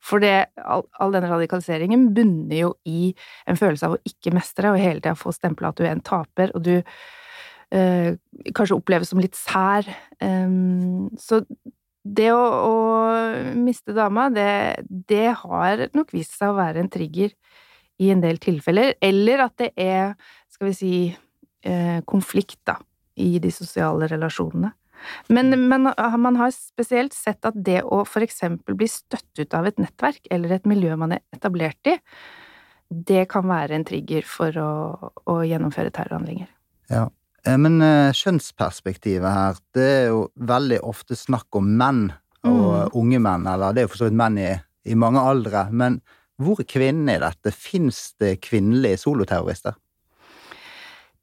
For 0.04 0.22
det, 0.22 0.50
all, 0.60 0.84
all 1.00 1.16
denne 1.16 1.30
radikaliseringen 1.32 2.10
bunner 2.16 2.58
jo 2.58 2.74
i 2.88 3.14
en 3.48 3.60
følelse 3.60 3.88
av 3.88 3.96
å 3.96 4.02
ikke 4.08 4.34
mestre 4.36 4.74
og 4.74 4.80
hele 4.82 5.00
tida 5.00 5.16
få 5.18 5.32
stempla 5.34 5.72
at 5.72 5.80
du 5.80 5.86
er 5.86 5.94
en 5.94 6.04
taper, 6.04 6.52
og 6.52 6.66
du 6.66 6.74
øh, 6.76 8.12
kanskje 8.52 8.76
oppleves 8.76 9.12
som 9.12 9.22
litt 9.22 9.38
sær. 9.38 9.88
Um, 10.20 11.08
så 11.20 11.40
det 12.06 12.28
å, 12.30 12.42
å 12.44 12.74
miste 13.58 13.96
dama, 13.96 14.28
det, 14.30 14.84
det 14.86 15.30
har 15.40 15.88
nok 15.96 16.12
vist 16.14 16.36
seg 16.36 16.52
å 16.52 16.60
være 16.60 16.84
en 16.84 16.92
trigger 16.92 17.32
i 18.02 18.10
en 18.12 18.22
del 18.24 18.40
tilfeller, 18.42 18.94
eller 19.04 19.46
at 19.46 19.54
det 19.60 19.70
er, 19.80 20.16
skal 20.52 20.70
vi 20.70 20.74
si, 20.76 20.96
eh, 21.64 22.00
konflikt, 22.08 22.60
da, 22.68 22.76
i 23.16 23.36
de 23.42 23.52
sosiale 23.52 24.08
relasjonene. 24.10 24.72
Men, 25.28 25.52
men, 25.68 25.90
man 25.92 26.38
har 26.40 26.50
spesielt 26.54 27.14
sett 27.14 27.44
at 27.46 27.56
det 27.64 27.82
å 27.84 28.02
eksempel 28.24 28.76
bli 28.78 28.88
støtt 28.90 29.38
ut 29.38 29.54
av 29.54 29.68
et 29.68 29.78
nettverk 29.78 30.24
eller 30.32 30.56
et 30.56 30.66
miljø 30.66 30.96
man 30.98 31.14
er 31.16 31.22
etablert 31.36 31.90
i, 31.90 31.98
det 32.88 33.26
kan 33.30 33.46
være 33.48 33.76
en 33.76 33.86
trigger 33.86 34.26
for 34.26 34.56
å, 34.62 34.72
å 35.26 35.40
gjennomføre 35.46 35.92
terrorhandlinger. 35.94 36.48
Ja, 36.92 37.08
eh, 37.44 37.58
men 37.58 37.80
eh, 37.82 38.14
kjønnsperspektivet 38.14 39.26
her, 39.26 39.58
det 39.76 39.88
er 40.00 40.06
jo 40.12 40.28
veldig 40.38 40.80
ofte 40.86 41.18
snakk 41.18 41.58
om 41.58 41.72
menn 41.78 42.06
og 42.46 42.92
mm. 42.92 42.94
unge 42.98 43.22
menn, 43.22 43.48
eller 43.50 43.74
det 43.74 43.82
er 43.82 43.88
jo 43.88 43.94
for 43.94 44.04
så 44.04 44.10
vidt 44.10 44.20
menn 44.20 44.38
i, 44.38 44.52
i 44.86 44.98
mange 44.98 45.22
aldre, 45.22 45.66
men 45.74 45.98
hvor 46.42 46.60
er 46.60 46.68
kvinnene 46.68 47.16
i 47.16 47.22
dette? 47.22 47.52
Fins 47.54 48.10
det 48.20 48.38
kvinnelige 48.44 49.00
soloterrorister? 49.06 49.76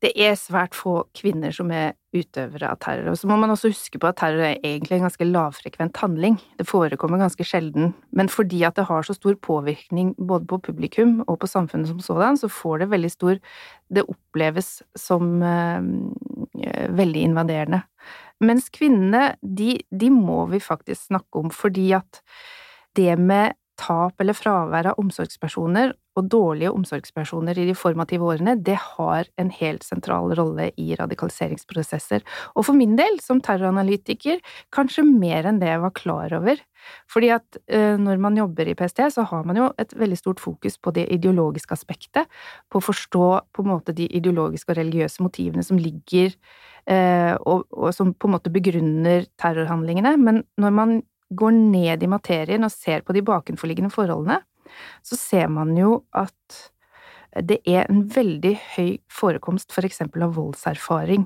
Det 0.04 0.10
er 0.20 0.34
svært 0.36 0.74
få 0.76 1.06
kvinner 1.16 1.54
som 1.56 1.70
er 1.72 1.94
utøvere 2.14 2.68
av 2.74 2.80
terror. 2.84 3.14
Og 3.14 3.20
så 3.22 3.28
må 3.30 3.38
man 3.40 3.54
også 3.54 3.70
huske 3.72 4.02
på 4.02 4.10
at 4.10 4.18
terror 4.20 4.44
er 4.50 4.58
egentlig 4.60 4.98
en 4.98 5.06
ganske 5.06 5.28
lavfrekvent 5.30 6.02
handling. 6.04 6.36
Det 6.60 6.68
forekommer 6.68 7.22
ganske 7.22 7.46
sjelden. 7.48 7.94
Men 8.12 8.28
fordi 8.32 8.66
at 8.68 8.76
det 8.76 8.90
har 8.90 9.08
så 9.08 9.16
stor 9.16 9.38
påvirkning 9.40 10.12
både 10.20 10.50
på 10.50 10.60
publikum 10.66 11.22
og 11.24 11.40
på 11.40 11.48
samfunnet 11.48 11.88
som 11.88 12.04
sådan, 12.04 12.42
så 12.42 12.52
får 12.52 12.84
det 12.84 12.90
veldig 12.92 13.14
stor 13.14 13.40
Det 13.94 14.04
oppleves 14.10 14.82
som 14.98 15.40
uh, 15.40 15.80
veldig 16.90 17.24
invaderende. 17.30 17.84
Mens 18.44 18.68
kvinnene, 18.74 19.36
de, 19.40 19.78
de 19.88 20.10
må 20.12 20.48
vi 20.52 20.60
faktisk 20.60 21.08
snakke 21.14 21.40
om, 21.40 21.52
fordi 21.54 21.92
at 21.96 22.24
det 22.98 23.14
med 23.20 23.54
tap 23.80 24.22
eller 24.22 24.38
fravær 24.38 24.92
av 24.92 25.00
omsorgspersoner 25.02 25.94
og 26.20 26.28
dårlige 26.30 26.72
omsorgspersoner 26.74 27.58
i 27.58 27.66
de 27.70 27.76
formative 27.78 28.28
årene, 28.30 28.56
det 28.62 28.76
har 28.78 29.30
en 29.42 29.50
helt 29.54 29.86
sentral 29.86 30.34
rolle 30.38 30.70
i 30.78 30.94
radikaliseringsprosesser. 31.00 32.22
Og 32.54 32.68
for 32.68 32.78
min 32.78 32.94
del, 33.00 33.18
som 33.24 33.42
terroranalytiker, 33.42 34.44
kanskje 34.74 35.06
mer 35.08 35.50
enn 35.50 35.62
det 35.62 35.72
jeg 35.72 35.82
var 35.82 35.96
klar 35.98 36.36
over. 36.38 36.62
Fordi 37.10 37.32
at 37.34 37.58
uh, 37.74 37.96
når 37.98 38.22
man 38.22 38.38
jobber 38.38 38.70
i 38.70 38.76
PST, 38.78 39.02
så 39.16 39.26
har 39.30 39.48
man 39.48 39.58
jo 39.58 39.72
et 39.82 39.96
veldig 39.98 40.20
stort 40.20 40.44
fokus 40.44 40.78
på 40.78 40.94
det 40.94 41.08
ideologiske 41.16 41.74
aspektet, 41.74 42.30
på 42.70 42.82
å 42.82 42.88
forstå 42.92 43.30
på 43.56 43.66
en 43.66 43.72
måte 43.72 43.96
de 43.96 44.06
ideologiske 44.20 44.74
og 44.74 44.80
religiøse 44.82 45.24
motivene 45.24 45.66
som 45.66 45.80
ligger 45.82 46.36
uh, 46.92 47.40
og, 47.40 47.66
og 47.72 47.90
som 47.96 48.14
på 48.14 48.30
en 48.30 48.36
måte 48.36 48.54
begrunner 48.54 49.26
terrorhandlingene. 49.42 50.14
Men 50.22 50.44
når 50.62 50.78
man 50.78 50.96
går 51.36 51.56
ned 51.58 52.04
i 52.04 52.10
materien 52.12 52.66
og 52.66 52.74
ser 52.74 53.04
på 53.06 53.16
de 53.16 53.24
bakenforliggende 53.26 53.94
forholdene, 53.94 54.40
så 55.06 55.20
ser 55.20 55.50
man 55.52 55.76
jo 55.78 56.02
at 56.16 56.60
det 57.42 57.62
er 57.66 57.88
en 57.90 58.04
veldig 58.14 58.54
høy 58.76 58.90
forekomst 59.12 59.74
for 59.74 59.86
eksempel 59.88 60.26
av 60.26 60.36
voldserfaring. 60.38 61.26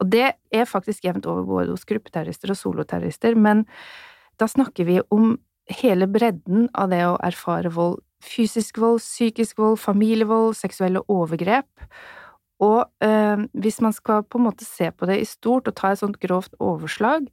Og 0.00 0.08
det 0.12 0.34
er 0.52 0.68
faktisk 0.68 1.04
jevnt 1.04 1.26
over 1.30 1.44
både 1.48 1.74
hos 1.74 1.86
gruppeterrorister 1.88 2.52
og 2.52 2.60
soloterrorister, 2.60 3.36
men 3.36 3.64
da 4.40 4.48
snakker 4.50 4.88
vi 4.88 4.98
om 5.14 5.36
hele 5.80 6.08
bredden 6.10 6.68
av 6.76 6.90
det 6.92 7.04
å 7.06 7.18
erfare 7.24 7.72
vold. 7.72 8.00
Fysisk 8.24 8.78
vold, 8.80 9.02
psykisk 9.04 9.58
vold, 9.60 9.78
familievold, 9.82 10.54
seksuelle 10.56 11.02
overgrep. 11.12 11.68
Og 12.64 12.86
øh, 13.04 13.44
hvis 13.52 13.80
man 13.84 13.92
skal 13.92 14.24
på 14.24 14.40
en 14.40 14.46
måte 14.46 14.64
se 14.64 14.88
på 14.90 15.08
det 15.10 15.18
i 15.20 15.28
stort 15.28 15.68
og 15.68 15.76
ta 15.76 15.92
et 15.92 16.00
sånt 16.00 16.20
grovt 16.22 16.54
overslag, 16.62 17.26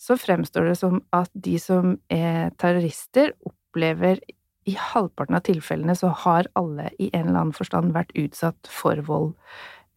så 0.00 0.16
fremstår 0.20 0.70
det 0.70 0.78
som 0.80 1.00
at 1.14 1.30
de 1.34 1.58
som 1.62 1.96
er 2.12 2.50
terrorister, 2.60 3.32
opplever 3.46 4.20
i 4.64 4.74
halvparten 4.80 5.36
av 5.36 5.44
tilfellene 5.44 5.94
så 5.98 6.10
har 6.24 6.48
alle 6.58 6.88
i 6.98 7.10
en 7.12 7.28
eller 7.28 7.40
annen 7.40 7.56
forstand 7.56 7.92
vært 7.96 8.14
utsatt 8.16 8.70
for 8.70 9.00
vold. 9.06 9.34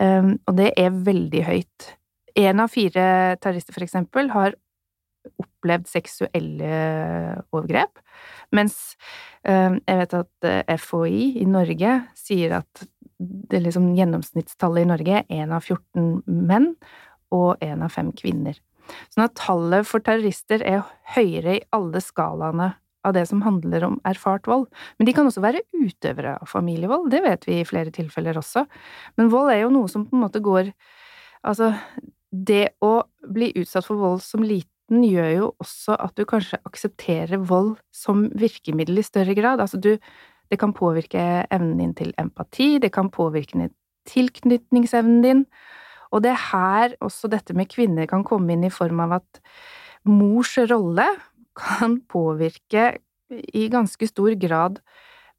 Um, 0.04 0.36
og 0.46 0.58
det 0.60 0.72
er 0.78 0.94
veldig 0.94 1.44
høyt. 1.48 1.92
Én 2.38 2.62
av 2.62 2.70
fire 2.74 3.38
terrorister, 3.42 3.74
for 3.74 3.86
eksempel, 3.86 4.30
har 4.36 4.58
opplevd 5.42 5.88
seksuelle 5.90 6.68
overgrep, 7.52 8.00
mens 8.56 8.78
um, 9.44 9.80
jeg 9.82 10.00
vet 10.00 10.14
at 10.16 10.48
eh, 10.48 10.78
FHI 10.80 11.26
i 11.42 11.48
Norge 11.50 11.98
sier 12.16 12.60
at 12.62 12.86
det 13.18 13.60
liksom 13.66 13.90
gjennomsnittstallet 13.98 14.86
i 14.86 14.90
Norge 14.94 15.20
er 15.20 15.44
én 15.44 15.52
av 15.52 15.66
14 15.66 16.22
menn 16.28 16.70
og 17.36 17.60
én 17.66 17.84
av 17.84 17.92
fem 17.92 18.14
kvinner. 18.16 18.56
Sånn 19.14 19.26
at 19.28 19.38
tallet 19.40 19.88
for 19.88 20.04
terrorister 20.04 20.64
er 20.66 20.84
høyere 21.16 21.58
i 21.58 21.66
alle 21.76 22.02
skalaene 22.04 22.74
av 23.08 23.16
det 23.16 23.26
som 23.30 23.42
handler 23.46 23.86
om 23.88 23.98
erfart 24.08 24.48
vold. 24.50 24.68
Men 24.98 25.08
de 25.08 25.16
kan 25.16 25.28
også 25.30 25.44
være 25.44 25.64
utøvere 25.76 26.38
av 26.42 26.52
familievold, 26.52 27.10
det 27.14 27.24
vet 27.24 27.48
vi 27.48 27.62
i 27.62 27.68
flere 27.68 27.94
tilfeller 27.96 28.40
også. 28.40 28.66
Men 29.20 29.32
vold 29.34 29.54
er 29.54 29.64
jo 29.64 29.74
noe 29.74 29.92
som 29.92 30.08
på 30.08 30.18
en 30.18 30.26
måte 30.28 30.44
går 30.44 30.74
Altså, 31.48 31.70
det 32.34 32.74
å 32.84 33.06
bli 33.32 33.52
utsatt 33.62 33.86
for 33.88 34.00
vold 34.02 34.24
som 34.26 34.42
liten 34.44 35.04
gjør 35.06 35.30
jo 35.32 35.50
også 35.62 35.96
at 36.02 36.18
du 36.18 36.26
kanskje 36.28 36.58
aksepterer 36.68 37.40
vold 37.48 37.76
som 37.96 38.26
virkemiddel 38.36 39.00
i 39.00 39.06
større 39.06 39.36
grad. 39.38 39.62
Altså, 39.62 39.78
du 39.78 39.98
Det 40.50 40.60
kan 40.60 40.72
påvirke 40.74 41.46
evnen 41.52 41.78
din 41.78 41.94
til 41.94 42.14
empati, 42.18 42.80
det 42.80 42.94
kan 42.94 43.10
påvirke 43.12 43.70
tilknytningsevnen 44.08 45.22
din. 45.22 45.46
Og 46.12 46.24
det 46.24 46.34
er 46.34 46.46
her 46.52 46.96
også 47.04 47.30
dette 47.32 47.56
med 47.58 47.70
kvinner 47.72 48.08
kan 48.10 48.26
komme 48.28 48.56
inn 48.56 48.66
i 48.68 48.74
form 48.74 49.02
av 49.06 49.20
at 49.20 49.42
mors 50.08 50.54
rolle 50.70 51.08
kan 51.58 52.00
påvirke 52.10 52.94
i 53.30 53.68
ganske 53.72 54.08
stor 54.08 54.36
grad 54.40 54.80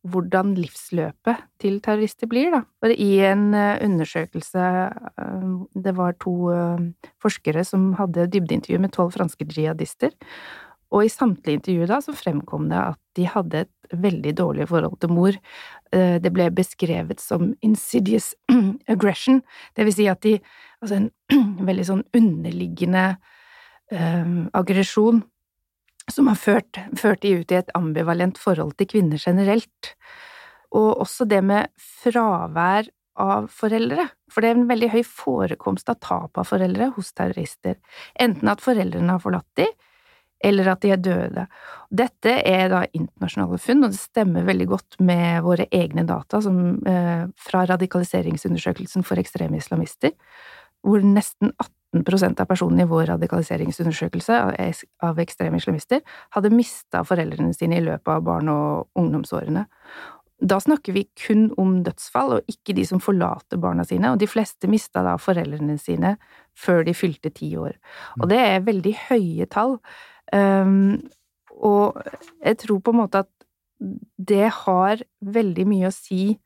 hvordan 0.08 0.52
livsløpet 0.54 1.40
til 1.60 1.80
terrorister 1.82 2.28
blir, 2.30 2.52
da. 2.54 2.62
For 2.78 2.92
i 2.94 3.08
en 3.26 3.50
eh, 3.56 3.80
undersøkelse 3.84 4.62
eh, 4.62 5.48
Det 5.74 5.94
var 5.96 6.14
to 6.22 6.34
eh, 6.54 6.84
forskere 7.22 7.64
som 7.66 7.90
hadde 7.98 8.28
dybdeintervju 8.30 8.78
med 8.84 8.94
tolv 8.94 9.16
franske 9.16 9.48
jihadister, 9.48 10.14
og 10.88 11.04
i 11.04 11.12
samtlige 11.12 11.58
intervju 11.58 11.88
da 11.90 11.98
så 12.00 12.14
fremkom 12.16 12.70
det 12.70 12.78
at 12.78 13.00
de 13.18 13.26
hadde 13.28 13.64
et 13.66 13.92
veldig 13.92 14.32
dårlig 14.38 14.68
forhold 14.70 14.96
til 15.02 15.12
mor. 15.12 15.36
Det 15.90 16.30
ble 16.34 16.50
beskrevet 16.52 17.20
som 17.22 17.52
insidious 17.64 18.34
aggression, 18.92 19.42
det 19.76 19.86
vil 19.88 19.94
si 19.96 20.08
at 20.10 20.20
de 20.26 20.34
Altså 20.78 20.94
en 20.94 21.08
veldig 21.68 21.84
sånn 21.88 22.04
underliggende 22.14 23.04
eh, 23.90 24.28
aggresjon 24.54 25.24
som 26.08 26.30
har 26.30 26.38
ført, 26.40 26.78
ført 26.96 27.24
de 27.24 27.34
ut 27.40 27.52
i 27.52 27.58
et 27.58 27.72
ambivalent 27.76 28.38
forhold 28.40 28.76
til 28.78 28.88
kvinner 28.92 29.20
generelt. 29.20 29.92
Og 30.76 31.02
også 31.04 31.26
det 31.28 31.42
med 31.44 31.68
fravær 31.80 32.88
av 33.18 33.48
foreldre, 33.50 34.06
for 34.30 34.44
det 34.44 34.52
er 34.52 34.60
en 34.60 34.70
veldig 34.70 34.92
høy 34.92 35.02
forekomst 35.02 35.90
av 35.90 35.98
tap 36.04 36.38
av 36.38 36.46
foreldre 36.48 36.92
hos 36.94 37.10
terrorister, 37.18 37.76
enten 38.14 38.48
at 38.52 38.62
foreldrene 38.62 39.16
har 39.16 39.22
forlatt 39.24 39.48
de, 39.58 39.66
eller 40.44 40.70
at 40.72 40.82
de 40.84 40.92
er 40.94 41.00
døde. 41.02 41.46
Dette 41.90 42.34
er 42.46 42.68
da 42.72 42.84
internasjonale 42.92 43.58
funn, 43.62 43.84
og 43.84 43.94
det 43.94 44.00
stemmer 44.00 44.46
veldig 44.46 44.68
godt 44.70 44.98
med 45.02 45.42
våre 45.46 45.66
egne 45.74 46.04
data 46.06 46.40
som, 46.44 46.78
eh, 46.86 47.26
fra 47.36 47.64
radikaliseringsundersøkelsen 47.66 49.04
for 49.04 49.16
ekstreme 49.16 49.56
islamister, 49.56 50.12
hvor 50.84 51.02
nesten 51.02 51.52
18% 51.58 52.40
av 52.40 52.46
personene 52.46 52.82
i 52.82 52.86
vår 52.86 53.06
radikaliseringsundersøkelse 53.06 54.84
av 55.02 55.18
ekstreme 55.18 55.56
islamister 55.56 56.02
hadde 56.30 56.52
mista 56.52 57.02
foreldrene 57.02 57.54
sine 57.54 57.78
i 57.78 57.84
løpet 57.84 58.08
av 58.08 58.22
barn- 58.22 58.48
og 58.52 58.88
ungdomsårene. 58.94 59.66
Da 60.38 60.60
snakker 60.60 60.94
vi 60.94 61.08
kun 61.18 61.48
om 61.58 61.80
dødsfall, 61.82 62.36
og 62.36 62.50
ikke 62.50 62.76
de 62.76 62.84
som 62.86 63.00
forlater 63.02 63.58
barna 63.58 63.82
sine, 63.84 64.12
og 64.12 64.20
de 64.20 64.28
fleste 64.30 64.68
mista 64.70 65.02
da 65.02 65.16
foreldrene 65.18 65.78
sine 65.82 66.14
før 66.54 66.84
de 66.86 66.94
fylte 66.94 67.32
ti 67.34 67.56
år. 67.58 67.74
Og 68.20 68.28
det 68.30 68.38
er 68.38 68.66
veldig 68.66 68.94
høye 69.08 69.48
tall. 69.50 69.78
Um, 70.32 71.08
og 71.58 71.98
jeg 72.44 72.58
tror 72.64 72.80
på 72.84 72.94
en 72.94 73.00
måte 73.00 73.24
at 73.24 73.30
det 74.18 74.50
har 74.64 75.02
veldig 75.22 75.64
mye 75.70 75.88
å 75.88 75.94
si 75.94 76.36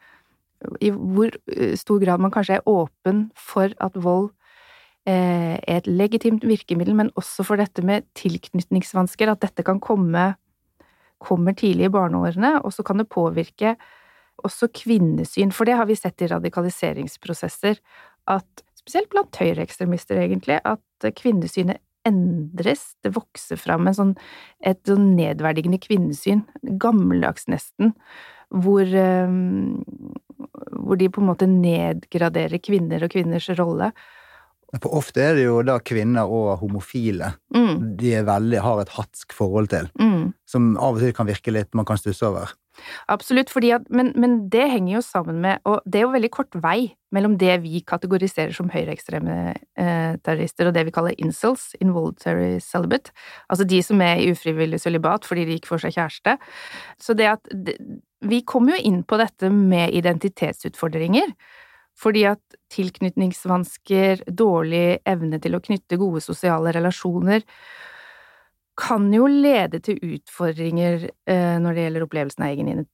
i 0.85 0.91
hvor 0.93 1.33
eh, 1.51 1.75
stor 1.79 1.99
grad 2.03 2.23
man 2.23 2.33
kanskje 2.35 2.61
er 2.61 2.69
åpen 2.71 3.25
for 3.39 3.73
at 3.83 3.97
vold 3.99 4.29
eh, 5.09 5.59
er 5.59 5.81
et 5.81 5.89
legitimt 5.91 6.45
virkemiddel, 6.47 6.95
men 6.95 7.11
også 7.19 7.47
for 7.47 7.59
dette 7.59 7.83
med 7.87 8.07
tilknytningsvansker, 8.19 9.33
at 9.33 9.43
dette 9.43 9.67
kan 9.67 9.83
komme 9.83 10.33
kommer 11.23 11.55
tidlig 11.55 11.87
i 11.87 11.95
barneårene, 11.95 12.57
og 12.67 12.73
så 12.75 12.83
kan 12.83 12.99
det 12.99 13.11
påvirke 13.13 13.77
også 14.43 14.67
kvinnesyn, 14.75 15.53
for 15.55 15.69
det 15.69 15.77
har 15.79 15.87
vi 15.87 15.95
sett 15.95 16.25
i 16.25 16.29
radikaliseringsprosesser, 16.33 17.79
at 18.33 18.65
spesielt 18.75 19.11
blant 19.13 19.39
høyreekstremister, 19.39 20.19
egentlig, 20.19 20.59
at 20.67 21.13
kvinnesynet 21.19 21.79
endres, 22.09 22.93
det 23.05 23.15
vokser 23.17 23.61
fram 23.61 23.89
en 23.89 23.97
sånn, 23.97 24.13
et 24.65 24.81
sånn 24.89 25.13
nedverdigende 25.17 25.81
kvinnesyn, 25.83 26.45
gammeldags 26.83 27.49
nesten, 27.53 27.95
hvor, 28.53 28.83
ehm, 28.85 29.83
hvor 30.83 30.99
de 31.01 31.09
på 31.13 31.23
en 31.23 31.31
måte 31.31 31.49
nedgraderer 31.49 32.61
kvinner 32.63 33.05
og 33.05 33.15
kvinners 33.15 33.49
rolle. 33.59 33.93
For 34.81 34.95
ofte 34.97 35.21
er 35.21 35.37
det 35.37 35.45
jo 35.45 35.59
da 35.67 35.77
kvinner 35.85 36.31
og 36.33 36.63
homofile 36.63 37.35
mm. 37.53 37.97
de 38.01 38.15
veldig, 38.25 38.61
har 38.65 38.81
et 38.81 38.95
hatsk 38.97 39.35
forhold 39.37 39.69
til, 39.73 39.91
mm. 40.01 40.33
som 40.49 40.73
av 40.81 40.97
og 40.97 41.05
til 41.05 41.13
kan 41.17 41.29
virke 41.29 41.53
litt 41.53 41.73
man 41.77 41.89
kan 41.89 42.01
stusse 42.01 42.25
over. 42.29 42.55
Absolutt, 43.13 43.53
at, 43.53 43.89
men, 43.91 44.13
men, 44.17 44.37
det 44.51 44.65
henger 44.73 44.95
jo 44.95 45.03
sammen 45.05 45.41
med 45.45 45.61
Og 45.69 45.83
det 45.85 46.01
er 46.01 46.07
jo 46.07 46.15
veldig 46.15 46.31
kort 46.33 46.57
vei 46.57 46.95
mellom 47.13 47.35
det 47.37 47.59
vi 47.61 47.83
kategoriserer 47.85 48.55
som 48.57 48.71
høyreekstreme 48.73 49.35
eh, 49.53 50.15
terrorister, 50.25 50.69
og 50.69 50.73
det 50.73 50.87
vi 50.89 50.95
kaller 50.95 51.19
incels, 51.21 51.75
involuntary 51.85 52.57
celibate, 52.65 53.13
altså 53.53 53.67
de 53.69 53.83
som 53.85 54.01
er 54.01 54.23
i 54.23 54.31
ufrivillig 54.33 54.81
sølibat 54.81 55.29
fordi 55.29 55.45
de 55.45 55.59
ikke 55.59 55.75
får 55.75 55.85
seg 55.85 55.99
kjæreste. 55.99 56.39
Så 56.97 57.19
det 57.19 57.29
at 57.35 57.53
Vi 58.23 58.39
kommer 58.47 58.77
jo 58.77 58.85
inn 58.87 59.03
på 59.03 59.19
dette 59.19 59.51
med 59.51 59.93
identitetsutfordringer. 59.99 61.35
Fordi 61.99 62.25
at 62.25 62.57
tilknytningsvansker, 62.73 64.23
dårlig 64.31 65.03
evne 65.05 65.41
til 65.43 65.57
å 65.57 65.61
knytte 65.61 65.99
gode 66.01 66.23
sosiale 66.25 66.73
relasjoner, 66.73 67.43
kan 68.79 69.11
jo 69.13 69.27
lede 69.29 69.83
til 69.85 69.99
utfordringer 70.01 71.09
eh, 71.29 71.59
når 71.61 71.77
det 71.77 71.85
gjelder 71.87 72.05
opplevelsen 72.07 72.45
av 72.45 72.55
egen 72.55 72.87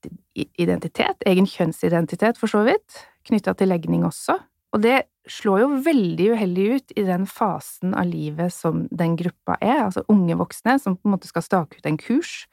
identitet, 0.59 1.23
egen 1.29 1.47
kjønnsidentitet 1.47 2.39
for 2.39 2.51
så 2.51 2.65
vidt, 2.67 2.99
knytta 3.29 3.55
til 3.55 3.71
legning 3.71 4.03
også. 4.07 4.35
Og 4.75 4.83
det 4.83 4.97
slår 5.29 5.63
jo 5.63 5.69
veldig 5.85 6.27
uheldig 6.35 6.65
ut 6.75 6.93
i 6.97 7.05
den 7.07 7.25
fasen 7.29 7.95
av 7.97 8.09
livet 8.09 8.53
som 8.53 8.83
den 8.91 9.15
gruppa 9.17 9.57
er, 9.61 9.85
altså 9.85 10.03
unge 10.11 10.37
voksne 10.39 10.77
som 10.81 10.97
på 10.97 11.07
en 11.09 11.15
måte 11.15 11.29
skal 11.29 11.45
stake 11.45 11.79
ut 11.79 11.89
en 11.89 11.99
kurs. 12.01 12.43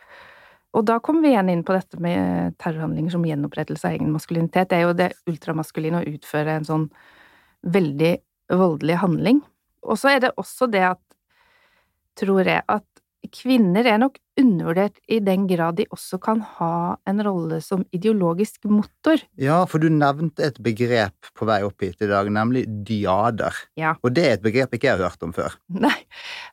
Og 0.76 0.84
da 0.88 0.98
kommer 1.00 1.24
vi 1.24 1.32
igjen 1.32 1.50
inn 1.52 1.64
på 1.64 1.74
dette 1.76 1.98
med 2.02 2.56
terrorhandlinger 2.60 3.14
som 3.14 3.24
gjenopprettelse 3.24 3.88
av 3.88 3.96
egen 3.96 4.12
maskulinitet. 4.12 4.68
Det 4.70 4.78
er 4.78 4.84
jo 4.84 4.96
det 4.96 5.10
ultramaskuline 5.28 6.02
å 6.02 6.08
utføre 6.16 6.58
en 6.58 6.68
sånn 6.68 6.88
veldig 7.66 8.12
voldelig 8.52 8.98
handling. 9.00 9.40
Og 9.86 9.98
så 10.00 10.14
er 10.14 10.26
det 10.26 10.34
også 10.36 10.68
det 10.70 10.84
at, 10.90 11.02
tror 12.20 12.44
jeg, 12.44 12.60
at 12.68 12.84
kvinner 13.32 13.86
er 13.88 13.98
nok 14.00 14.18
undervurdert 14.36 14.98
i 15.08 15.18
den 15.24 15.46
grad 15.48 15.78
de 15.78 15.86
også 15.94 16.18
kan 16.22 16.42
ha 16.58 16.96
en 17.08 17.22
rolle 17.24 17.58
som 17.64 17.84
ideologisk 17.96 18.66
motor. 18.68 19.22
Ja, 19.40 19.62
for 19.70 19.80
du 19.82 19.88
nevnte 19.92 20.44
et 20.46 20.58
begrep 20.64 21.30
på 21.36 21.48
vei 21.48 21.62
opp 21.66 21.84
hit 21.84 22.02
i 22.04 22.10
dag, 22.10 22.28
nemlig 22.32 22.66
dyader. 22.86 23.56
Ja. 23.80 23.94
Og 24.04 24.12
det 24.16 24.26
er 24.26 24.36
et 24.36 24.44
begrep 24.44 24.76
ikke 24.76 24.90
jeg 24.90 24.98
har 24.98 25.10
hørt 25.10 25.24
om 25.26 25.32
før. 25.36 25.56
Nei. 25.86 25.96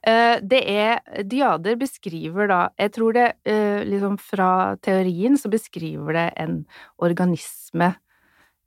Eh, 0.07 0.39
Det 0.43 0.63
er 0.69 1.23
Dyader 1.27 1.75
beskriver 1.79 2.47
da 2.49 2.59
Jeg 2.79 2.93
tror 2.95 3.13
det 3.15 3.27
eh, 3.49 3.83
liksom 3.87 4.17
fra 4.21 4.75
teorien 4.83 5.37
så 5.39 5.51
beskriver 5.51 6.15
det 6.15 6.27
en 6.41 6.63
organisme, 6.97 7.93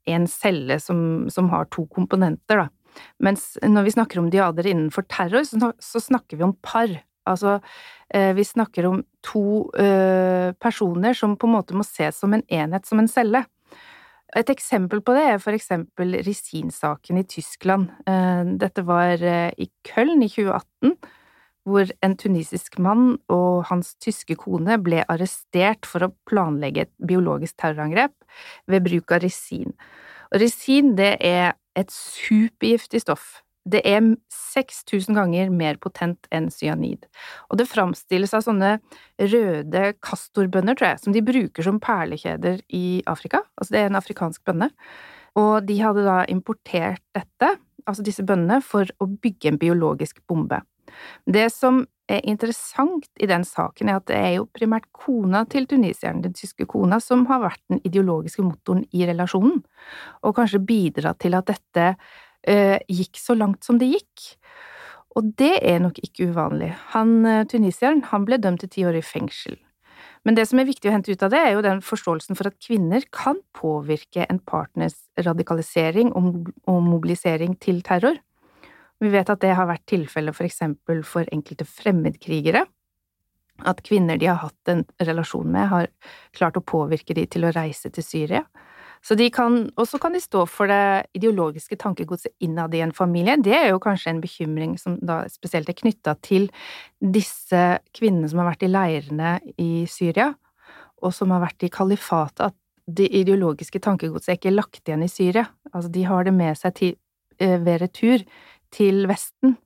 en 0.07 0.27
celle, 0.31 0.79
som, 0.81 1.27
som 1.33 1.51
har 1.51 1.69
to 1.73 1.87
komponenter, 1.92 2.66
da. 2.66 2.69
Mens 3.21 3.57
når 3.61 3.87
vi 3.87 3.92
snakker 3.97 4.21
om 4.21 4.31
diader 4.33 4.69
innenfor 4.71 5.05
terror, 5.11 5.45
så 5.45 6.01
snakker 6.01 6.38
vi 6.38 6.47
om 6.47 6.55
par. 6.64 6.92
Altså, 7.27 7.59
eh, 8.15 8.33
vi 8.37 8.45
snakker 8.45 8.87
om 8.89 9.03
to 9.25 9.71
eh, 9.79 10.53
personer 10.62 11.17
som 11.17 11.37
på 11.37 11.49
en 11.49 11.57
måte 11.57 11.77
må 11.77 11.85
ses 11.87 12.17
som 12.17 12.35
en 12.35 12.45
enhet, 12.49 12.87
som 12.87 13.03
en 13.03 13.11
celle. 13.11 13.45
Et 14.37 14.51
eksempel 14.53 15.01
på 15.07 15.15
det 15.17 15.25
er 15.33 15.39
for 15.43 15.57
eksempel 15.57 16.19
Risin-saken 16.27 17.21
i 17.21 17.27
Tyskland. 17.31 17.91
Eh, 18.07 18.43
Dette 18.61 18.85
var 18.87 19.23
i 19.23 19.71
Köln 19.87 20.25
i 20.25 20.31
2018, 20.31 20.97
hvor 21.67 21.91
en 22.07 22.15
tunisisk 22.15 22.79
mann 22.79 23.17
og 23.33 23.67
hans 23.73 23.97
tyske 24.03 24.37
kone 24.39 24.79
ble 24.79 25.03
arrestert 25.11 25.89
for 25.89 26.07
å 26.07 26.12
planlegge 26.29 26.87
et 26.87 26.93
biologisk 27.03 27.57
terrorangrep 27.59 28.15
ved 28.71 28.87
bruk 28.87 29.17
av 29.17 29.25
risin. 29.25 29.75
Og 30.31 30.43
risin, 30.43 30.95
det 30.99 31.17
er 31.25 31.57
et 31.77 31.91
supergiftig 31.93 33.03
stoff. 33.03 33.41
Det 33.66 33.83
er 33.83 34.00
6000 34.31 35.16
ganger 35.18 35.50
mer 35.50 35.79
potent 35.83 36.29
enn 36.35 36.48
cyanid. 36.55 37.09
Og 37.50 37.59
det 37.59 37.66
framstilles 37.70 38.35
av 38.37 38.44
sånne 38.46 38.76
røde 39.18 39.85
castorbønner, 40.05 40.79
tror 40.79 40.92
jeg, 40.92 41.02
som 41.02 41.16
de 41.16 41.24
bruker 41.26 41.66
som 41.66 41.83
perlekjeder 41.83 42.62
i 42.79 43.02
Afrika. 43.11 43.42
Altså 43.59 43.74
det 43.74 43.83
er 43.83 43.90
en 43.90 43.98
afrikansk 43.98 44.44
bønne. 44.46 44.70
Og 45.37 45.66
de 45.68 45.81
hadde 45.83 46.07
da 46.07 46.22
importert 46.33 47.02
dette, 47.16 47.50
altså 47.87 48.07
disse 48.07 48.24
bønnene, 48.26 48.62
for 48.64 48.88
å 49.02 49.11
bygge 49.11 49.52
en 49.52 49.61
biologisk 49.61 50.22
bombe. 50.31 50.62
Det 51.26 51.48
som 51.52 51.83
er 52.07 52.22
interessant 52.31 53.09
i 53.18 53.26
den 53.26 53.42
saken, 53.44 53.90
er 53.90 53.98
at 53.98 54.07
det 54.09 54.16
er 54.16 54.33
jo 54.37 54.46
primært 54.55 54.87
kona 54.94 55.42
til 55.50 55.66
tunisieren, 55.68 56.22
den 56.22 56.37
tyske 56.38 56.68
kona, 56.70 57.00
som 57.02 57.24
har 57.31 57.42
vært 57.42 57.62
den 57.72 57.83
ideologiske 57.83 58.44
motoren 58.46 58.85
i 58.94 59.02
relasjonen, 59.09 59.59
og 60.22 60.37
kanskje 60.38 60.62
bidratt 60.62 61.18
til 61.24 61.35
at 61.38 61.50
dette 61.50 61.88
gikk 62.47 63.19
så 63.19 63.35
langt 63.35 63.67
som 63.67 63.81
det 63.81 63.89
gikk. 63.91 64.37
Og 65.17 65.33
det 65.41 65.55
er 65.65 65.81
nok 65.81 65.97
ikke 66.05 66.29
uvanlig. 66.31 66.75
Han 66.93 67.23
eh, 67.25 67.47
tunisieren, 67.49 68.05
han 68.11 68.27
ble 68.29 68.39
dømt 68.43 68.61
til 68.65 68.73
ti 68.73 68.85
år 68.89 68.99
i 68.99 69.05
fengsel. 69.05 69.57
Men 70.27 70.37
det 70.37 70.45
som 70.51 70.61
er 70.61 70.69
viktig 70.69 70.91
å 70.91 70.93
hente 70.93 71.15
ut 71.15 71.23
av 71.23 71.33
det, 71.33 71.41
er 71.41 71.55
jo 71.55 71.65
den 71.65 71.81
forståelsen 71.87 72.37
for 72.37 72.51
at 72.51 72.59
kvinner 72.61 73.05
kan 73.15 73.39
påvirke 73.57 74.27
en 74.27 74.41
partners 74.43 74.99
radikalisering 75.23 76.11
og 76.19 76.81
mobilisering 76.83 77.55
til 77.63 77.79
terror. 77.87 78.19
Vi 79.01 79.13
vet 79.13 79.31
at 79.31 79.41
det 79.45 79.55
har 79.55 79.69
vært 79.71 79.87
tilfellet 79.89 80.37
for 80.37 80.49
eksempel 80.49 81.05
for 81.07 81.29
enkelte 81.33 81.69
fremmedkrigere. 81.69 82.65
At 83.71 83.85
kvinner 83.87 84.19
de 84.21 84.29
har 84.29 84.43
hatt 84.43 84.73
en 84.73 84.83
relasjon 85.01 85.47
med, 85.47 85.71
har 85.71 85.89
klart 86.37 86.59
å 86.59 86.65
påvirke 86.75 87.15
de 87.17 87.25
til 87.31 87.47
å 87.47 87.55
reise 87.55 87.93
til 87.95 88.05
Syria. 88.05 88.43
Så 89.07 89.14
de 89.14 89.29
kan, 89.31 89.69
og 89.79 89.87
så 89.87 90.01
kan 90.03 90.16
de 90.16 90.21
stå 90.23 90.42
for 90.51 90.66
det 90.71 91.07
ideologiske 91.14 91.79
tankegodset 91.79 92.33
innad 92.42 92.75
i 92.75 92.81
en 92.83 92.95
familie. 92.95 93.37
Det 93.38 93.55
er 93.55 93.69
jo 93.71 93.83
kanskje 93.83 94.11
en 94.11 94.23
bekymring 94.23 94.75
som 94.83 94.97
da 94.99 95.21
spesielt 95.31 95.71
er 95.71 95.79
knytta 95.79 96.16
til 96.27 96.49
disse 96.99 97.62
kvinnene 97.95 98.27
som 98.33 98.42
har 98.42 98.51
vært 98.51 98.66
i 98.66 98.73
leirene 98.73 99.37
i 99.62 99.87
Syria, 99.90 100.33
og 101.07 101.14
som 101.14 101.31
har 101.31 101.45
vært 101.45 101.69
i 101.69 101.71
kalifatet, 101.71 102.51
at 102.51 102.97
det 102.99 103.07
ideologiske 103.21 103.79
tankegodset 103.83 104.33
er 104.33 104.40
ikke 104.40 104.57
lagt 104.57 104.83
igjen 104.83 105.07
i 105.07 105.11
Syria. 105.11 105.47
Altså, 105.73 105.90
de 105.92 106.03
har 106.07 106.27
det 106.27 106.35
med 106.35 106.59
seg 106.59 106.75
til, 106.75 106.99
eh, 107.38 107.59
ved 107.62 107.83
retur 107.83 108.27
til 108.75 109.07
Vesten, 109.07 109.57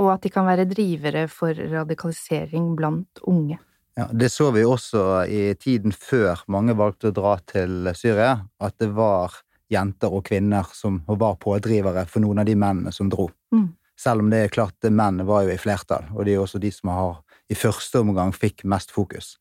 og 0.00 0.12
at 0.14 0.24
de 0.24 0.32
kan 0.32 0.48
være 0.48 0.68
drivere 0.68 1.28
for 1.28 1.52
radikalisering 1.52 2.72
blant 2.76 3.20
unge. 3.28 3.58
Ja, 3.96 4.08
det 4.12 4.28
så 4.28 4.50
vi 4.52 4.64
også 4.68 5.24
i 5.24 5.54
tiden 5.56 5.94
før 5.96 6.42
mange 6.52 6.74
valgte 6.76 7.08
å 7.08 7.16
dra 7.16 7.36
til 7.48 7.88
Syria, 7.96 8.34
at 8.60 8.76
det 8.82 8.90
var 8.96 9.38
jenter 9.72 10.12
og 10.12 10.26
kvinner 10.28 10.68
som 10.76 11.00
var 11.08 11.38
pådrivere 11.42 12.04
for 12.10 12.22
noen 12.22 12.42
av 12.42 12.48
de 12.48 12.54
mennene 12.58 12.92
som 12.94 13.08
dro. 13.10 13.30
Mm. 13.54 13.70
Selv 13.96 14.22
om 14.22 14.28
det 14.30 14.42
er 14.44 14.52
klart 14.52 14.76
at 14.84 14.92
menn 14.92 15.22
var 15.26 15.46
jo 15.46 15.54
i 15.54 15.60
flertall, 15.60 16.10
og 16.12 16.26
det 16.28 16.34
er 16.34 16.42
også 16.42 16.60
de 16.60 16.70
som 16.74 16.92
har 16.92 17.22
i 17.48 17.56
første 17.56 18.02
omgang 18.02 18.34
fikk 18.36 18.66
mest 18.68 18.92
fokus. 18.92 19.36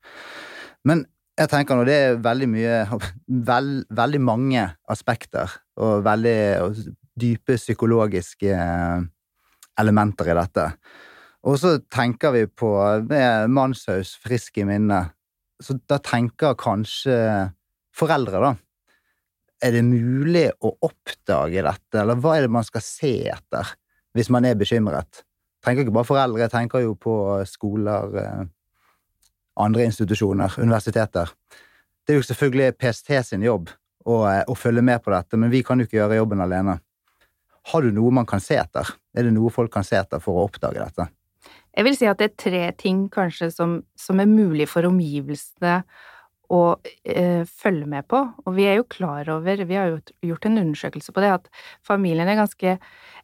Men 0.87 1.03
jeg 1.35 1.51
tenker 1.51 1.75
nå 1.75 1.83
det 1.87 1.95
er 1.99 2.21
veldig 2.23 2.47
mye 2.47 2.75
vel, 3.49 3.71
Veldig 3.91 4.21
mange 4.23 4.63
aspekter 4.87 5.51
og 5.75 6.05
veldig 6.05 6.37
dype 7.19 7.57
psykologiske 7.59 8.55
eh, 8.55 9.03
elementer 9.79 10.31
i 10.31 10.37
dette. 10.37 10.69
Og 11.45 11.59
så 11.61 11.75
tenker 11.93 12.33
vi 12.33 12.45
på, 12.49 12.71
med 13.05 13.51
mannshaus 13.53 14.15
frisk 14.23 14.57
i 14.57 14.65
minne, 14.65 15.03
så 15.61 15.77
da 15.87 15.99
tenker 16.03 16.57
kanskje 16.57 17.17
foreldre, 17.95 18.41
da. 18.41 18.53
Er 19.63 19.75
det 19.77 19.85
mulig 19.87 20.47
å 20.65 20.73
oppdage 20.83 21.61
dette, 21.63 22.01
eller 22.01 22.17
hva 22.19 22.35
er 22.35 22.45
det 22.45 22.53
man 22.53 22.65
skal 22.65 22.83
se 22.83 23.13
etter 23.31 23.75
hvis 24.17 24.31
man 24.33 24.47
er 24.47 24.57
bekymret? 24.57 25.21
Tenker 25.63 25.85
ikke 25.85 25.93
bare 25.95 26.09
foreldre, 26.09 26.41
jeg 26.43 26.53
tenker 26.53 26.83
jo 26.83 26.95
på 26.99 27.15
skoler, 27.49 28.17
eh, 28.21 28.43
andre 29.61 29.85
institusjoner, 29.87 30.57
universiteter. 30.59 31.31
Det 32.05 32.13
er 32.13 32.19
jo 32.19 32.27
selvfølgelig 32.27 32.75
PST 32.81 33.13
sin 33.29 33.45
jobb 33.45 33.69
å, 34.05 34.25
eh, 34.29 34.43
å 34.49 34.57
følge 34.57 34.83
med 34.83 35.01
på 35.03 35.13
dette, 35.13 35.37
men 35.37 35.53
vi 35.53 35.63
kan 35.63 35.79
jo 35.79 35.85
ikke 35.85 36.01
gjøre 36.01 36.19
jobben 36.19 36.41
alene. 36.41 36.79
Har 37.71 37.81
du 37.81 37.91
noe 37.91 38.11
man 38.11 38.25
kan 38.25 38.39
se 38.39 38.57
etter? 38.57 38.91
Er 39.15 39.23
det 39.23 39.33
noe 39.33 39.49
folk 39.49 39.71
kan 39.71 39.83
se 39.83 39.95
etter 39.97 40.21
for 40.21 40.37
å 40.37 40.49
oppdage 40.49 40.81
dette? 40.81 41.07
Jeg 41.75 41.87
vil 41.87 41.97
si 41.97 42.07
at 42.07 42.19
det 42.21 42.31
er 42.31 42.35
tre 42.39 42.65
ting 42.79 43.05
kanskje 43.11 43.49
som, 43.51 43.79
som 43.99 44.19
er 44.23 44.31
mulig 44.31 44.67
for 44.71 44.87
omgivelsene 44.87 45.81
å 46.53 46.61
eh, 47.03 47.43
følge 47.47 47.87
med 47.89 48.05
på. 48.11 48.19
Og 48.45 48.55
vi 48.57 48.67
er 48.69 48.79
jo 48.79 48.87
klar 48.89 49.29
over, 49.33 49.63
vi 49.65 49.77
har 49.77 49.89
jo 49.91 49.99
gjort 50.29 50.47
en 50.49 50.59
undersøkelse 50.61 51.13
på 51.15 51.23
det, 51.23 51.31
at 51.39 51.49
familien 51.85 52.29
er 52.29 52.39
ganske 52.39 52.75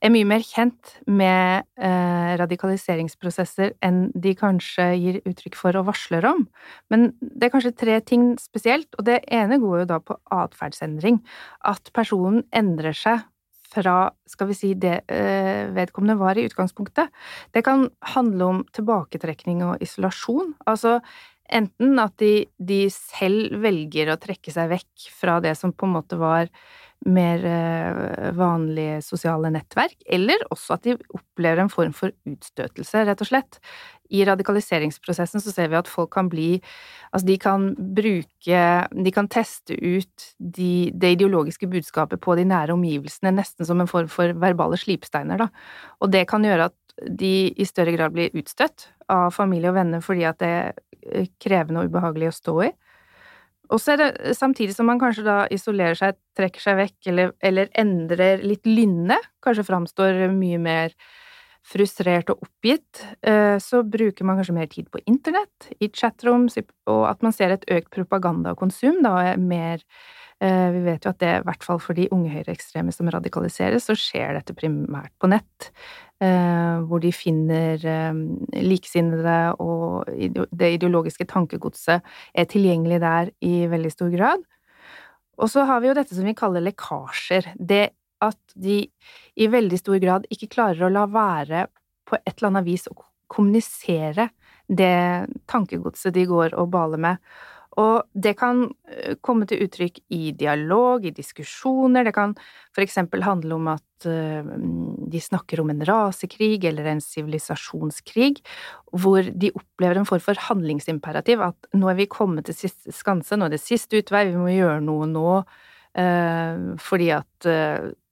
er 0.02 0.14
mye 0.14 0.28
mer 0.28 0.42
kjent 0.46 0.96
med 1.06 1.68
eh, 1.78 2.32
radikaliseringsprosesser 2.42 3.76
enn 3.86 4.08
de 4.18 4.34
kanskje 4.38 4.88
gir 4.98 5.20
uttrykk 5.30 5.60
for 5.60 5.78
og 5.78 5.92
varsler 5.92 6.26
om. 6.32 6.48
Men 6.94 7.12
det 7.22 7.48
er 7.48 7.54
kanskje 7.54 7.76
tre 7.78 8.00
ting 8.06 8.32
spesielt, 8.42 8.90
og 8.98 9.06
det 9.10 9.22
ene 9.30 9.62
går 9.62 9.84
jo 9.84 9.90
da 9.94 10.02
på 10.02 10.18
atferdsendring. 10.34 11.22
At 11.70 11.94
personen 11.96 12.44
endrer 12.58 12.98
seg 12.98 13.28
fra, 13.72 14.12
skal 14.30 14.50
vi 14.52 14.58
si, 14.58 14.74
det 14.76 15.02
eh, 15.12 15.70
vedkommende 15.76 16.20
var 16.20 16.38
i 16.40 16.46
utgangspunktet. 16.50 17.12
Det 17.56 17.64
kan 17.66 17.88
handle 18.14 18.50
om 18.50 18.64
tilbaketrekning 18.76 19.64
og 19.68 19.84
isolasjon. 19.84 20.54
Altså 20.68 21.00
enten 21.52 22.00
at 22.00 22.16
de, 22.22 22.48
de 22.60 22.86
selv 22.94 23.60
velger 23.64 24.12
å 24.12 24.20
trekke 24.22 24.54
seg 24.54 24.72
vekk 24.72 25.10
fra 25.16 25.40
det 25.44 25.56
som 25.60 25.74
på 25.76 25.88
en 25.88 25.98
måte 25.98 26.20
var 26.20 26.52
mer 27.10 27.46
eh, 27.48 28.28
vanlige 28.38 29.00
sosiale 29.06 29.50
nettverk, 29.54 29.96
eller 30.06 30.44
også 30.54 30.76
at 30.76 30.86
de 30.86 30.96
opplever 31.16 31.64
en 31.64 31.72
form 31.72 31.96
for 31.98 32.14
utstøtelse, 32.30 33.06
rett 33.08 33.24
og 33.24 33.30
slett. 33.30 33.58
I 34.12 34.26
radikaliseringsprosessen 34.28 35.42
så 35.42 35.54
ser 35.54 35.72
vi 35.72 35.80
at 35.80 35.90
folk 35.90 36.12
kan 36.14 36.28
bli 36.30 36.58
Altså, 37.12 37.26
de 37.28 37.38
kan 37.40 37.70
bruke 37.96 38.60
De 38.92 39.12
kan 39.12 39.28
teste 39.32 39.76
ut 39.76 40.26
de, 40.40 40.92
det 40.96 41.14
ideologiske 41.16 41.68
budskapet 41.72 42.20
på 42.24 42.36
de 42.40 42.46
nære 42.48 42.76
omgivelsene, 42.76 43.34
nesten 43.36 43.68
som 43.68 43.82
en 43.82 43.90
form 43.90 44.12
for 44.12 44.36
verbale 44.40 44.80
slipsteiner, 44.80 45.40
da. 45.40 45.50
Og 46.04 46.12
det 46.12 46.26
kan 46.28 46.44
gjøre 46.44 46.70
at 46.72 46.78
de 47.08 47.52
i 47.56 47.68
større 47.68 47.96
grad 47.96 48.14
blir 48.16 48.36
utstøtt 48.38 48.90
av 49.12 49.32
familie 49.36 49.72
og 49.72 49.78
venner 49.80 50.04
fordi 50.04 50.28
at 50.28 50.40
det 50.44 50.52
er 50.52 51.30
krevende 51.42 51.82
og 51.82 51.92
ubehagelig 51.92 52.30
å 52.30 52.38
stå 52.38 52.56
i. 52.68 52.72
Og 53.72 53.80
så 53.80 53.94
er 53.94 54.02
det 54.02 54.36
samtidig 54.36 54.76
som 54.76 54.90
man 54.90 55.00
kanskje 55.00 55.24
da 55.26 55.40
isolerer 55.54 55.98
seg, 55.98 56.20
trekker 56.38 56.64
seg 56.64 56.78
vekk, 56.80 56.98
eller, 57.12 57.34
eller 57.40 57.72
endrer 57.80 58.44
litt 58.44 58.68
lynne, 58.68 59.18
kanskje 59.44 59.68
framstår 59.68 60.26
mye 60.36 60.60
mer 60.62 60.96
frustrert 61.72 62.32
og 62.34 62.42
oppgitt, 62.42 63.04
eh, 63.22 63.58
så 63.62 63.84
bruker 63.86 64.26
man 64.26 64.40
kanskje 64.40 64.56
mer 64.58 64.70
tid 64.72 64.90
på 64.92 65.02
internett, 65.06 65.70
i 65.80 65.92
chatrom, 65.94 66.50
og 66.90 67.04
at 67.10 67.22
man 67.22 67.36
ser 67.36 67.54
et 67.54 67.68
økt 67.70 67.92
propagandakonsum, 67.94 69.02
da 69.06 69.14
er 69.32 69.38
mer 69.38 69.84
eh, 70.42 70.72
Vi 70.74 70.82
vet 70.88 71.06
jo 71.06 71.14
at 71.14 71.20
det, 71.22 71.34
i 71.38 71.46
hvert 71.46 71.64
fall 71.64 71.80
for 71.80 71.94
de 71.94 72.10
unge 72.12 72.34
høyreekstreme 72.34 72.92
som 72.92 73.10
radikaliseres, 73.14 73.86
så 73.86 73.94
skjer 73.94 74.34
dette 74.40 74.58
primært 74.58 75.14
på 75.22 75.30
nett, 75.30 75.70
eh, 75.70 76.11
hvor 76.22 77.02
de 77.02 77.10
finner 77.10 77.82
likesinnede, 78.54 79.56
og 79.58 80.06
det 80.54 80.68
ideologiske 80.76 81.26
tankegodset 81.26 82.06
er 82.38 82.50
tilgjengelig 82.52 83.00
der 83.02 83.32
i 83.42 83.66
veldig 83.72 83.90
stor 83.90 84.12
grad. 84.14 84.44
Og 85.42 85.50
så 85.50 85.66
har 85.66 85.82
vi 85.82 85.90
jo 85.90 85.96
dette 85.98 86.14
som 86.14 86.28
vi 86.28 86.36
kaller 86.38 86.62
lekkasjer. 86.62 87.56
Det 87.58 87.88
at 88.22 88.38
de 88.54 88.84
i 89.34 89.48
veldig 89.50 89.80
stor 89.82 89.98
grad 90.04 90.28
ikke 90.34 90.52
klarer 90.54 90.86
å 90.86 90.94
la 90.94 91.08
være 91.10 91.66
på 92.06 92.20
et 92.20 92.36
eller 92.36 92.52
annet 92.52 92.68
vis 92.68 92.86
å 92.92 92.98
kommunisere 93.32 94.30
det 94.72 95.28
tankegodset 95.52 96.14
de 96.16 96.28
går 96.30 96.56
og 96.60 96.70
baler 96.74 97.02
med. 97.02 97.18
Og 97.80 98.04
det 98.12 98.34
kan 98.40 98.66
eh, 98.92 99.16
komme 99.24 99.46
til 99.48 99.64
uttrykk 99.64 100.02
i 100.12 100.34
dialog, 100.36 101.06
i 101.08 101.14
diskusjoner, 101.16 102.04
det 102.04 102.14
kan 102.16 102.34
for 102.76 102.84
eksempel 102.84 103.24
handle 103.24 103.56
om 103.56 103.70
at 103.72 104.08
eh, 104.10 104.50
de 105.12 105.22
snakker 105.24 105.62
om 105.64 105.72
en 105.72 105.86
rasekrig 105.88 106.66
eller 106.68 106.90
en 106.92 107.04
sivilisasjonskrig, 107.04 108.42
hvor 108.92 109.24
de 109.24 109.54
opplever 109.56 110.02
en 110.02 110.10
form 110.10 110.24
for 110.26 110.44
handlingsimperativ, 110.50 111.46
at 111.48 111.72
nå 111.78 111.92
er 111.92 112.02
vi 112.02 112.10
kommet 112.12 112.50
til 112.50 112.60
siste 112.60 112.96
skanse, 112.96 113.40
nå 113.40 113.48
er 113.48 113.56
det 113.56 113.64
siste 113.64 114.04
utvei, 114.04 114.28
vi 114.34 114.42
må 114.42 114.52
gjøre 114.52 114.84
noe 114.84 115.08
nå, 115.08 115.40
eh, 115.96 116.68
fordi 116.82 117.12
at 117.22 117.52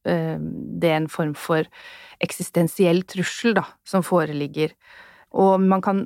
det 0.09 0.87
er 0.89 0.95
en 0.95 1.09
form 1.11 1.33
for 1.37 1.67
eksistensiell 2.23 3.03
trussel, 3.05 3.51
da, 3.53 3.65
som 3.85 4.01
foreligger. 4.01 4.71
Og 5.37 5.59
man 5.61 5.83
kan 5.83 6.05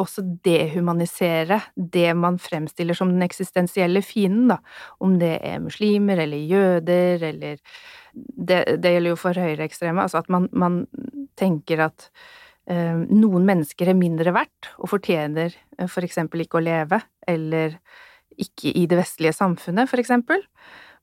også 0.00 0.24
dehumanisere 0.44 1.60
det 1.76 2.10
man 2.18 2.38
fremstiller 2.42 2.96
som 2.96 3.12
den 3.12 3.24
eksistensielle 3.26 4.02
fienden, 4.04 4.54
da. 4.54 4.58
Om 5.00 5.18
det 5.20 5.36
er 5.46 5.62
muslimer 5.62 6.24
eller 6.24 6.50
jøder 6.50 7.30
eller 7.32 7.64
Det, 8.12 8.82
det 8.82 8.90
gjelder 8.90 9.12
jo 9.12 9.16
for 9.16 9.38
høyreekstreme, 9.38 10.02
altså 10.02 10.18
at 10.18 10.28
man, 10.34 10.48
man 10.50 10.80
tenker 11.38 11.78
at 11.84 12.08
eh, 12.66 12.96
noen 13.06 13.44
mennesker 13.46 13.86
er 13.86 13.94
mindre 13.94 14.32
verdt 14.34 14.72
og 14.80 14.90
fortjener 14.90 15.54
eh, 15.78 15.86
for 15.86 16.02
eksempel 16.02 16.42
ikke 16.42 16.58
å 16.58 16.64
leve, 16.64 16.98
eller 17.30 17.76
ikke 18.34 18.72
i 18.74 18.88
det 18.90 18.98
vestlige 18.98 19.36
samfunnet, 19.36 19.86
for 19.86 20.02
eksempel. 20.02 20.42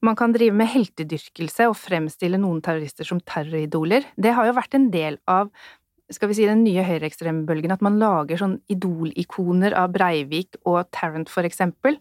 Man 0.04 0.18
kan 0.20 0.36
drive 0.36 0.54
med 0.54 0.70
heltedyrkelse 0.70 1.70
og 1.72 1.78
fremstille 1.80 2.38
noen 2.42 2.60
terrorister 2.66 3.08
som 3.08 3.24
terroridoler. 3.24 4.06
Det 4.20 4.36
har 4.36 4.50
jo 4.50 4.58
vært 4.58 4.76
en 4.78 4.92
del 4.94 5.18
av 5.32 5.50
skal 6.13 6.30
vi 6.32 6.38
si, 6.38 6.46
den 6.48 6.63
nye 6.63 6.84
høyreekstrembølgen, 6.88 7.74
at 7.74 7.84
man 7.84 7.98
lager 8.00 8.39
sånn 8.39 8.56
idolikoner 8.72 9.74
av 9.76 9.91
Breivik 9.96 10.56
og 10.63 10.88
Tarrant, 10.96 11.28
for 11.32 11.48
eksempel, 11.48 11.98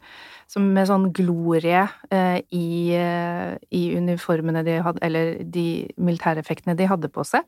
som 0.50 0.68
med 0.76 0.86
sånn 0.86 1.08
glorie 1.16 1.82
eh, 2.14 2.38
i, 2.54 2.94
eh, 2.94 3.56
i, 3.74 3.82
uniformene 3.98 4.62
de 4.66 4.78
hadde, 4.86 5.02
eller 5.06 5.32
de 5.42 5.66
militæreffektene 5.98 6.76
de 6.78 6.86
hadde 6.86 7.10
på 7.10 7.26
seg. 7.26 7.42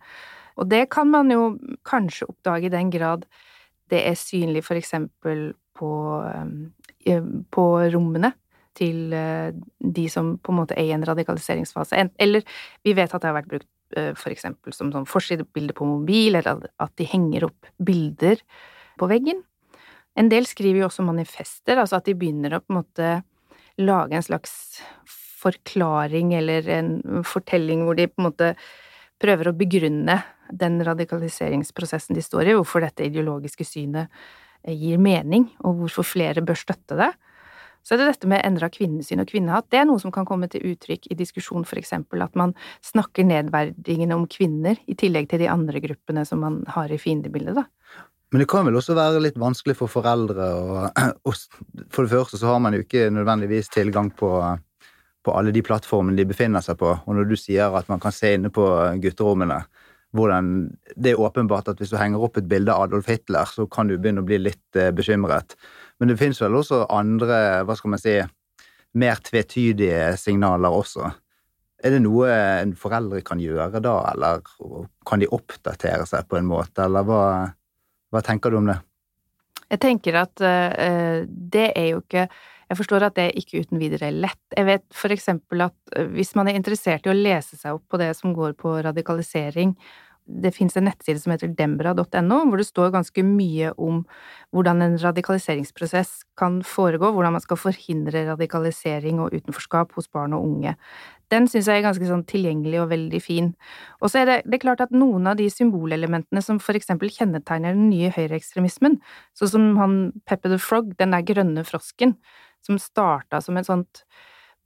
Og 0.58 0.66
det 0.72 0.88
kan 0.90 1.06
man 1.12 1.30
jo 1.30 1.52
kanskje 1.86 2.26
oppdage 2.26 2.66
i 2.66 2.74
den 2.74 2.90
grad 2.90 3.28
det 3.88 4.02
er 4.04 4.18
synlig 4.18 4.66
for 4.66 4.76
eksempel 4.76 5.52
på, 5.78 5.92
eh, 7.06 7.32
på 7.54 7.70
rommene 7.94 8.34
til 8.76 9.14
eh, 9.14 9.54
de 9.78 10.10
som 10.10 10.34
på 10.42 10.52
en 10.52 10.58
måte 10.58 10.74
er 10.74 10.90
i 10.90 10.94
en 10.96 11.06
radikaliseringsfase. 11.06 12.08
Eller 12.18 12.42
vi 12.82 12.98
vet 12.98 13.14
at 13.14 13.22
det 13.22 13.30
har 13.30 13.38
vært 13.38 13.52
brukt 13.54 13.70
Eh, 13.70 13.77
for 13.94 14.32
eksempel 14.32 14.74
som 14.76 14.90
sånn 14.92 15.08
forsidebilde 15.08 15.76
på 15.76 15.86
mobil, 15.88 16.36
eller 16.36 16.68
at 16.76 16.92
de 17.00 17.06
henger 17.08 17.48
opp 17.48 17.70
bilder 17.80 18.42
på 19.00 19.08
veggen. 19.10 19.42
En 20.18 20.30
del 20.32 20.48
skriver 20.50 20.82
jo 20.82 20.88
også 20.88 21.06
manifester, 21.06 21.78
altså 21.78 22.00
at 22.00 22.08
de 22.08 22.16
begynner 22.18 22.56
å 22.56 22.62
på 22.64 22.72
en 22.72 22.80
måte 22.80 23.10
lage 23.78 24.18
en 24.18 24.26
slags 24.26 24.52
forklaring 25.38 26.32
eller 26.34 26.66
en 26.74 26.90
fortelling 27.26 27.84
hvor 27.86 27.98
de 27.98 28.08
på 28.10 28.18
en 28.18 28.26
måte 28.26 28.50
prøver 29.22 29.50
å 29.50 29.56
begrunne 29.58 30.18
den 30.58 30.80
radikaliseringsprosessen 30.86 32.16
de 32.16 32.24
står 32.24 32.50
i, 32.50 32.56
hvorfor 32.56 32.82
dette 32.82 33.06
ideologiske 33.06 33.66
synet 33.66 34.10
gir 34.66 34.98
mening, 34.98 35.46
og 35.62 35.82
hvorfor 35.82 36.06
flere 36.06 36.42
bør 36.44 36.58
støtte 36.58 36.98
det. 36.98 37.12
Så 37.86 37.94
er 37.94 38.02
det 38.02 38.10
dette 38.10 38.28
med 38.30 38.44
endra 38.44 38.68
kvinnesyn 38.72 39.22
og 39.22 39.30
kvinnehatt. 39.30 39.68
Det 39.72 39.80
er 39.80 39.86
noe 39.88 40.00
som 40.02 40.12
kan 40.14 40.26
komme 40.28 40.48
til 40.52 40.66
uttrykk 40.72 41.08
i 41.10 41.16
diskusjon, 41.18 41.64
eksempel 41.64 42.22
at 42.24 42.34
man 42.36 42.54
snakker 42.84 43.24
nedverdigende 43.24 44.16
om 44.18 44.26
kvinner, 44.28 44.76
i 44.86 44.96
tillegg 44.98 45.30
til 45.30 45.42
de 45.44 45.48
andre 45.48 45.80
gruppene 45.80 46.24
som 46.28 46.42
man 46.44 46.62
har 46.68 46.92
i 46.92 47.00
fiendebildet, 47.00 47.56
da. 47.62 47.68
Men 48.28 48.42
det 48.42 48.48
kan 48.52 48.66
vel 48.66 48.76
også 48.76 48.92
være 48.92 49.22
litt 49.24 49.38
vanskelig 49.40 49.78
for 49.78 49.88
foreldre, 49.88 50.48
og 50.60 51.32
for 51.94 52.04
det 52.04 52.12
første 52.12 52.40
så 52.40 52.52
har 52.52 52.60
man 52.60 52.76
jo 52.76 52.84
ikke 52.84 53.08
nødvendigvis 53.14 53.72
tilgang 53.72 54.10
på, 54.12 54.30
på 55.24 55.36
alle 55.36 55.54
de 55.54 55.64
plattformene 55.64 56.18
de 56.18 56.28
befinner 56.28 56.64
seg 56.64 56.76
på, 56.80 56.92
og 56.92 57.16
når 57.16 57.30
du 57.30 57.36
sier 57.40 57.72
at 57.72 57.88
man 57.88 58.02
kan 58.02 58.12
se 58.12 58.34
inne 58.36 58.52
på 58.52 58.66
gutterommene, 59.00 59.62
hvordan 60.16 60.68
det 60.96 61.12
er 61.12 61.20
åpenbart 61.20 61.68
at 61.68 61.80
hvis 61.80 61.92
du 61.92 61.98
henger 62.00 62.22
opp 62.24 62.38
et 62.40 62.48
bilde 62.48 62.72
av 62.72 62.86
Adolf 62.86 63.08
Hitler, 63.10 63.48
så 63.48 63.66
kan 63.68 63.88
du 63.88 63.96
begynne 63.98 64.22
å 64.24 64.28
bli 64.28 64.38
litt 64.40 64.78
eh, 64.78 64.92
bekymret. 64.94 65.56
Men 65.98 66.12
det 66.12 66.18
finnes 66.20 66.40
vel 66.42 66.56
også 66.58 66.84
andre, 66.94 67.62
hva 67.66 67.76
skal 67.78 67.94
man 67.94 68.02
si, 68.02 68.18
mer 68.98 69.20
tvetydige 69.24 70.12
signaler 70.20 70.74
også. 70.74 71.10
Er 71.78 71.94
det 71.94 72.02
noe 72.02 72.28
foreldre 72.78 73.22
kan 73.26 73.40
gjøre 73.42 73.82
da, 73.82 73.96
eller 74.12 74.42
kan 75.06 75.22
de 75.22 75.30
oppdatere 75.30 76.06
seg 76.08 76.26
på 76.30 76.38
en 76.38 76.48
måte, 76.50 76.86
eller 76.86 77.06
hva, 77.06 77.22
hva 78.10 78.22
tenker 78.26 78.50
du 78.50 78.58
om 78.60 78.70
det? 78.70 78.78
Jeg 79.68 79.82
tenker 79.84 80.16
at 80.22 80.40
uh, 80.42 81.26
det 81.26 81.72
er 81.76 81.90
jo 81.92 82.00
ikke 82.00 82.28
Jeg 82.68 82.76
forstår 82.76 83.04
at 83.06 83.14
det 83.16 83.22
er 83.24 83.38
ikke 83.40 83.62
uten 83.64 83.78
videre 83.80 84.10
lett. 84.12 84.42
Jeg 84.52 84.66
vet 84.68 84.82
for 84.92 85.12
eksempel 85.12 85.62
at 85.64 85.76
uh, 85.96 86.04
hvis 86.12 86.34
man 86.36 86.50
er 86.50 86.58
interessert 86.58 87.06
i 87.06 87.12
å 87.12 87.16
lese 87.16 87.56
seg 87.56 87.78
opp 87.78 87.86
på 87.88 88.00
det 88.00 88.10
som 88.16 88.34
går 88.36 88.56
på 88.60 88.74
radikalisering 88.84 89.72
det 90.28 90.52
fins 90.54 90.76
en 90.76 90.84
nettside 90.86 91.20
som 91.22 91.32
heter 91.32 91.50
dembra.no, 91.56 92.38
hvor 92.48 92.60
det 92.60 92.66
står 92.68 92.92
ganske 92.94 93.22
mye 93.24 93.72
om 93.80 94.02
hvordan 94.54 94.84
en 94.84 94.96
radikaliseringsprosess 95.00 96.22
kan 96.38 96.60
foregå, 96.66 97.10
hvordan 97.14 97.34
man 97.36 97.44
skal 97.44 97.60
forhindre 97.60 98.26
radikalisering 98.28 99.22
og 99.24 99.34
utenforskap 99.34 99.96
hos 99.96 100.10
barn 100.12 100.36
og 100.36 100.44
unge. 100.44 100.76
Den 101.32 101.48
syns 101.50 101.68
jeg 101.68 101.80
er 101.80 101.86
ganske 101.88 102.08
sånn 102.08 102.24
tilgjengelig 102.28 102.80
og 102.82 102.92
veldig 102.92 103.20
fin. 103.24 103.50
Og 104.00 104.12
så 104.12 104.22
er 104.22 104.30
det, 104.30 104.38
det 104.46 104.58
er 104.58 104.64
klart 104.64 104.84
at 104.84 104.94
noen 104.94 105.28
av 105.28 105.40
de 105.40 105.48
symbolelementene 105.52 106.44
som 106.44 106.60
for 106.62 106.78
eksempel 106.78 107.12
kjennetegner 107.12 107.76
den 107.76 107.90
nye 107.90 108.12
høyreekstremismen, 108.14 109.00
sånn 109.36 109.52
som 109.52 109.68
han 109.80 109.98
Pepper 110.28 110.54
the 110.54 110.60
Frog, 110.62 110.94
den 111.00 111.16
der 111.16 111.26
grønne 111.28 111.64
frosken, 111.68 112.16
som 112.64 112.80
starta 112.80 113.42
som 113.44 113.56
et 113.60 113.68
sånt 113.68 114.04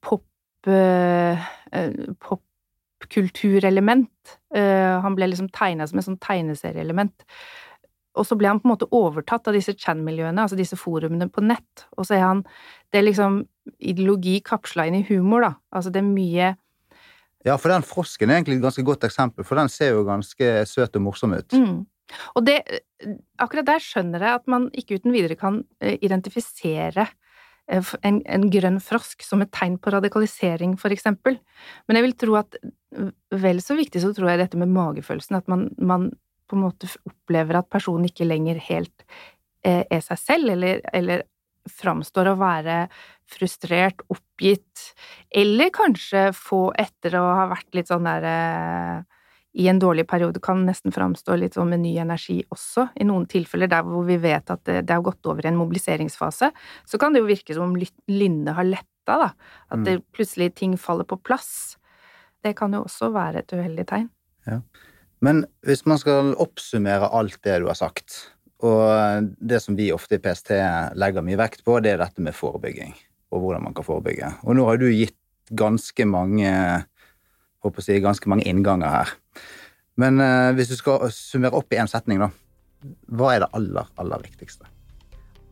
pop, 0.03 0.27
eh, 0.67 1.51
pop 2.23 2.43
popkulturelement. 3.13 4.39
Uh, 4.55 5.01
han 5.03 5.17
ble 5.17 5.29
liksom 5.31 5.51
tegna 5.53 5.87
som 5.87 5.99
et 5.99 6.07
sånn 6.07 6.21
tegneserieelement. 6.23 7.25
Og 8.17 8.27
så 8.29 8.37
ble 8.37 8.51
han 8.51 8.61
på 8.61 8.69
en 8.69 8.75
måte 8.75 8.89
overtatt 8.93 9.49
av 9.49 9.57
disse 9.57 9.73
chan-miljøene, 9.73 10.43
altså 10.43 10.57
disse 10.57 10.77
forumene 10.77 11.31
på 11.33 11.45
nett. 11.45 11.87
Og 11.97 12.07
så 12.07 12.19
er 12.19 12.27
han 12.27 12.45
Det 12.93 12.99
er 12.99 13.09
liksom 13.09 13.47
ideologi 13.81 14.43
kapsla 14.45 14.87
inn 14.87 14.99
i 15.01 15.07
humor, 15.09 15.41
da. 15.41 15.55
Altså 15.73 15.91
det 15.91 16.03
er 16.03 16.11
mye 16.11 16.57
Ja, 17.45 17.57
for 17.57 17.69
den 17.73 17.83
frosken 17.83 18.31
er 18.31 18.37
egentlig 18.37 18.57
et 18.57 18.63
ganske 18.63 18.85
godt 18.85 19.05
eksempel, 19.05 19.45
for 19.45 19.57
den 19.57 19.69
ser 19.69 19.97
jo 19.97 20.05
ganske 20.05 20.67
søt 20.67 20.97
og 20.97 21.03
morsom 21.03 21.33
ut. 21.33 21.53
Mm. 21.53 21.87
Og 22.37 22.45
det 22.45 22.61
Akkurat 23.41 23.67
der 23.67 23.81
skjønner 23.83 24.21
jeg 24.21 24.35
at 24.35 24.47
man 24.47 24.69
ikke 24.77 25.01
uten 25.01 25.13
videre 25.13 25.35
kan 25.35 25.65
eh, 25.81 25.97
identifisere 26.03 27.09
Eh, 27.09 27.22
en, 27.71 28.21
en, 28.27 28.49
grønn 28.51 28.81
frosk 28.83 29.23
som 29.25 29.43
et 29.45 29.53
tegn 29.55 29.79
på 29.81 29.93
radikalisering, 29.95 30.75
eksempel. 30.91 31.39
Men 31.87 31.99
jeg 31.99 32.07
vil 32.09 32.17
tro 32.19 32.37
at 32.41 32.59
vel 33.31 33.63
så 33.63 33.77
viktig 33.79 34.03
så 34.03 34.13
tror 34.13 34.33
jeg 34.33 34.43
dette 34.43 34.61
med 34.61 34.73
magefølelsen, 34.75 35.39
at 35.39 35.49
man, 35.49 35.69
man 35.79 36.11
på 36.51 36.59
en 36.59 36.67
måte 36.67 36.91
opplever 37.09 37.61
at 37.61 37.71
personen 37.73 38.11
ikke 38.11 38.29
lenger 38.29 38.61
helt 38.69 39.07
eh, 39.65 39.85
er 39.89 40.03
seg 40.05 40.21
selv, 40.21 40.53
eller, 40.53 40.83
eller 40.93 41.25
framstår 41.71 42.33
å 42.33 42.39
være 42.41 42.77
frustrert, 43.31 44.03
oppgitt, 44.13 44.93
eller 45.31 45.71
kanskje 45.75 46.31
få, 46.37 46.67
etter 46.79 47.17
å 47.21 47.25
ha 47.39 47.47
vært 47.55 47.71
litt 47.79 47.93
sånn 47.93 48.09
derre 48.09 48.37
eh, 48.43 49.12
i 49.53 49.69
en 49.69 49.79
dårlig 49.79 50.07
periode 50.09 50.41
kan 50.41 50.65
nesten 50.65 50.95
framstå 50.95 51.37
litt 51.37 51.57
sånn 51.59 51.75
med 51.75 51.83
ny 51.83 51.93
energi 52.01 52.39
også. 52.55 52.87
I 52.97 53.05
noen 53.09 53.27
tilfeller 53.29 53.69
der 53.69 53.85
hvor 53.85 54.07
vi 54.09 54.17
vet 54.21 54.49
at 54.53 54.63
det, 54.69 54.79
det 54.89 54.97
har 54.97 55.05
gått 55.05 55.29
over 55.29 55.45
i 55.45 55.51
en 55.51 55.59
mobiliseringsfase, 55.61 56.49
så 56.89 57.01
kan 57.01 57.13
det 57.13 57.21
jo 57.21 57.29
virke 57.29 57.57
som 57.57 57.69
om 57.69 57.77
lynnet 58.09 58.57
har 58.57 58.69
letta, 58.69 59.19
da. 59.27 59.29
At 59.69 59.85
det, 59.85 59.99
mm. 60.01 60.07
plutselig 60.17 60.53
ting 60.57 60.79
faller 60.81 61.09
på 61.09 61.21
plass. 61.21 61.77
Det 62.43 62.55
kan 62.59 62.73
jo 62.73 62.85
også 62.87 63.13
være 63.13 63.43
et 63.43 63.53
uheldig 63.53 63.87
tegn. 63.93 64.09
Ja. 64.49 64.63
Men 65.23 65.45
hvis 65.67 65.85
man 65.87 66.01
skal 66.01 66.33
oppsummere 66.43 67.13
alt 67.15 67.39
det 67.45 67.61
du 67.63 67.69
har 67.69 67.79
sagt, 67.79 68.17
og 68.63 69.29
det 69.39 69.61
som 69.63 69.77
vi 69.79 69.91
ofte 69.95 70.17
i 70.17 70.23
PST 70.23 70.55
legger 70.99 71.27
mye 71.27 71.39
vekt 71.39 71.65
på, 71.67 71.77
det 71.83 71.93
er 71.93 72.01
dette 72.01 72.25
med 72.25 72.35
forebygging, 72.35 72.95
og 73.35 73.45
hvordan 73.45 73.67
man 73.69 73.77
kan 73.77 73.87
forebygge. 73.87 74.33
Og 74.47 74.57
nå 74.57 74.67
har 74.71 74.81
du 74.81 74.89
gitt 74.89 75.19
ganske 75.53 76.07
mange 76.09 76.49
håper 77.63 77.85
si, 77.85 77.99
ganske 78.03 78.31
mange 78.31 78.47
innganger 78.49 78.93
her. 78.93 79.15
Men 80.01 80.21
eh, 80.23 80.51
hvis 80.57 80.73
du 80.73 80.77
skal 80.79 81.09
summere 81.15 81.59
opp 81.59 81.73
i 81.73 81.81
én 81.81 81.91
setning, 81.91 82.23
da. 82.23 82.31
Hva 83.15 83.35
er 83.35 83.45
det 83.45 83.53
aller, 83.55 83.91
aller 84.03 84.25
viktigste? 84.25 84.67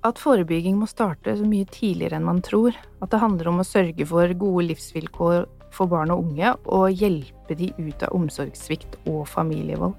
At 0.06 0.18
forebygging 0.18 0.78
må 0.80 0.88
starte 0.88 1.34
så 1.36 1.46
mye 1.46 1.68
tidligere 1.68 2.16
enn 2.16 2.26
man 2.26 2.40
tror. 2.44 2.76
At 3.04 3.12
det 3.12 3.20
handler 3.20 3.50
om 3.52 3.60
å 3.60 3.68
sørge 3.68 4.06
for 4.08 4.32
gode 4.40 4.70
livsvilkår 4.70 5.44
for 5.76 5.90
barn 5.90 6.10
og 6.10 6.24
unge, 6.24 6.54
og 6.66 6.90
hjelpe 6.90 7.54
de 7.54 7.70
ut 7.78 8.02
av 8.02 8.16
omsorgssvikt 8.16 8.96
og 9.10 9.22
familievold. 9.30 9.94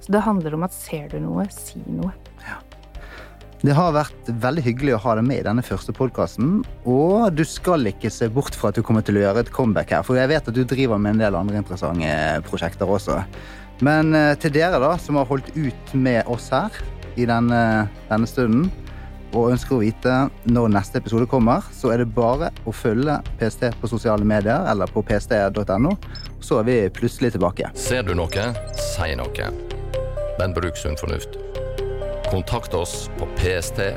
Så 0.00 0.14
det 0.14 0.24
handler 0.24 0.56
om 0.56 0.64
at 0.64 0.72
ser 0.72 1.10
du 1.12 1.18
noe, 1.20 1.44
si 1.52 1.82
noe. 1.90 2.14
Ja. 2.46 2.56
Det 3.60 3.74
har 3.76 3.92
vært 3.92 4.28
veldig 4.40 4.62
hyggelig 4.64 4.94
å 4.96 5.00
ha 5.04 5.14
deg 5.18 5.26
med 5.28 5.42
i 5.42 5.44
denne 5.44 5.62
første 5.64 5.92
podkasten. 5.92 6.62
Og 6.88 7.26
du 7.36 7.42
skal 7.44 7.90
ikke 7.90 8.08
se 8.12 8.30
bort 8.32 8.56
fra 8.56 8.70
at 8.70 8.78
du 8.78 8.84
kommer 8.86 9.04
til 9.04 9.18
å 9.18 9.24
gjøre 9.26 9.42
et 9.44 9.50
comeback 9.52 9.92
her, 9.92 10.04
for 10.06 10.16
jeg 10.16 10.30
vet 10.30 10.46
at 10.48 10.56
du 10.56 10.62
driver 10.64 11.00
med 11.00 11.18
en 11.18 11.20
del 11.26 11.36
andre 11.36 11.60
interessante 11.60 12.14
prosjekter 12.48 12.88
også. 12.88 13.18
Men 13.84 14.14
eh, 14.16 14.32
til 14.40 14.54
dere 14.54 14.80
da, 14.80 14.94
som 15.00 15.18
har 15.20 15.28
holdt 15.28 15.52
ut 15.58 15.92
med 15.92 16.28
oss 16.32 16.48
her 16.52 16.72
i 17.20 17.26
denne, 17.28 17.60
denne 18.08 18.28
stunden, 18.28 18.70
og 19.36 19.52
ønsker 19.52 19.76
å 19.76 19.82
vite 19.84 20.14
når 20.48 20.72
neste 20.72 20.98
episode 21.02 21.28
kommer, 21.30 21.68
så 21.76 21.92
er 21.92 22.02
det 22.02 22.08
bare 22.16 22.48
å 22.64 22.74
følge 22.74 23.18
PST 23.38 23.68
på 23.82 23.92
sosiale 23.92 24.26
medier 24.26 24.64
eller 24.72 24.90
på 24.90 25.04
pst.no, 25.06 25.94
så 26.40 26.62
er 26.62 26.66
vi 26.66 26.80
plutselig 26.96 27.36
tilbake. 27.36 27.70
Ser 27.76 28.08
du 28.08 28.16
noe, 28.16 28.50
si 28.80 29.12
noe. 29.20 29.52
Men 30.40 30.56
bruk 30.56 30.80
sunn 30.80 30.98
fornuft. 30.98 31.36
Kontakt 32.30 32.74
oss 32.74 33.10
på 33.18 33.26
pst.no. 33.26 33.90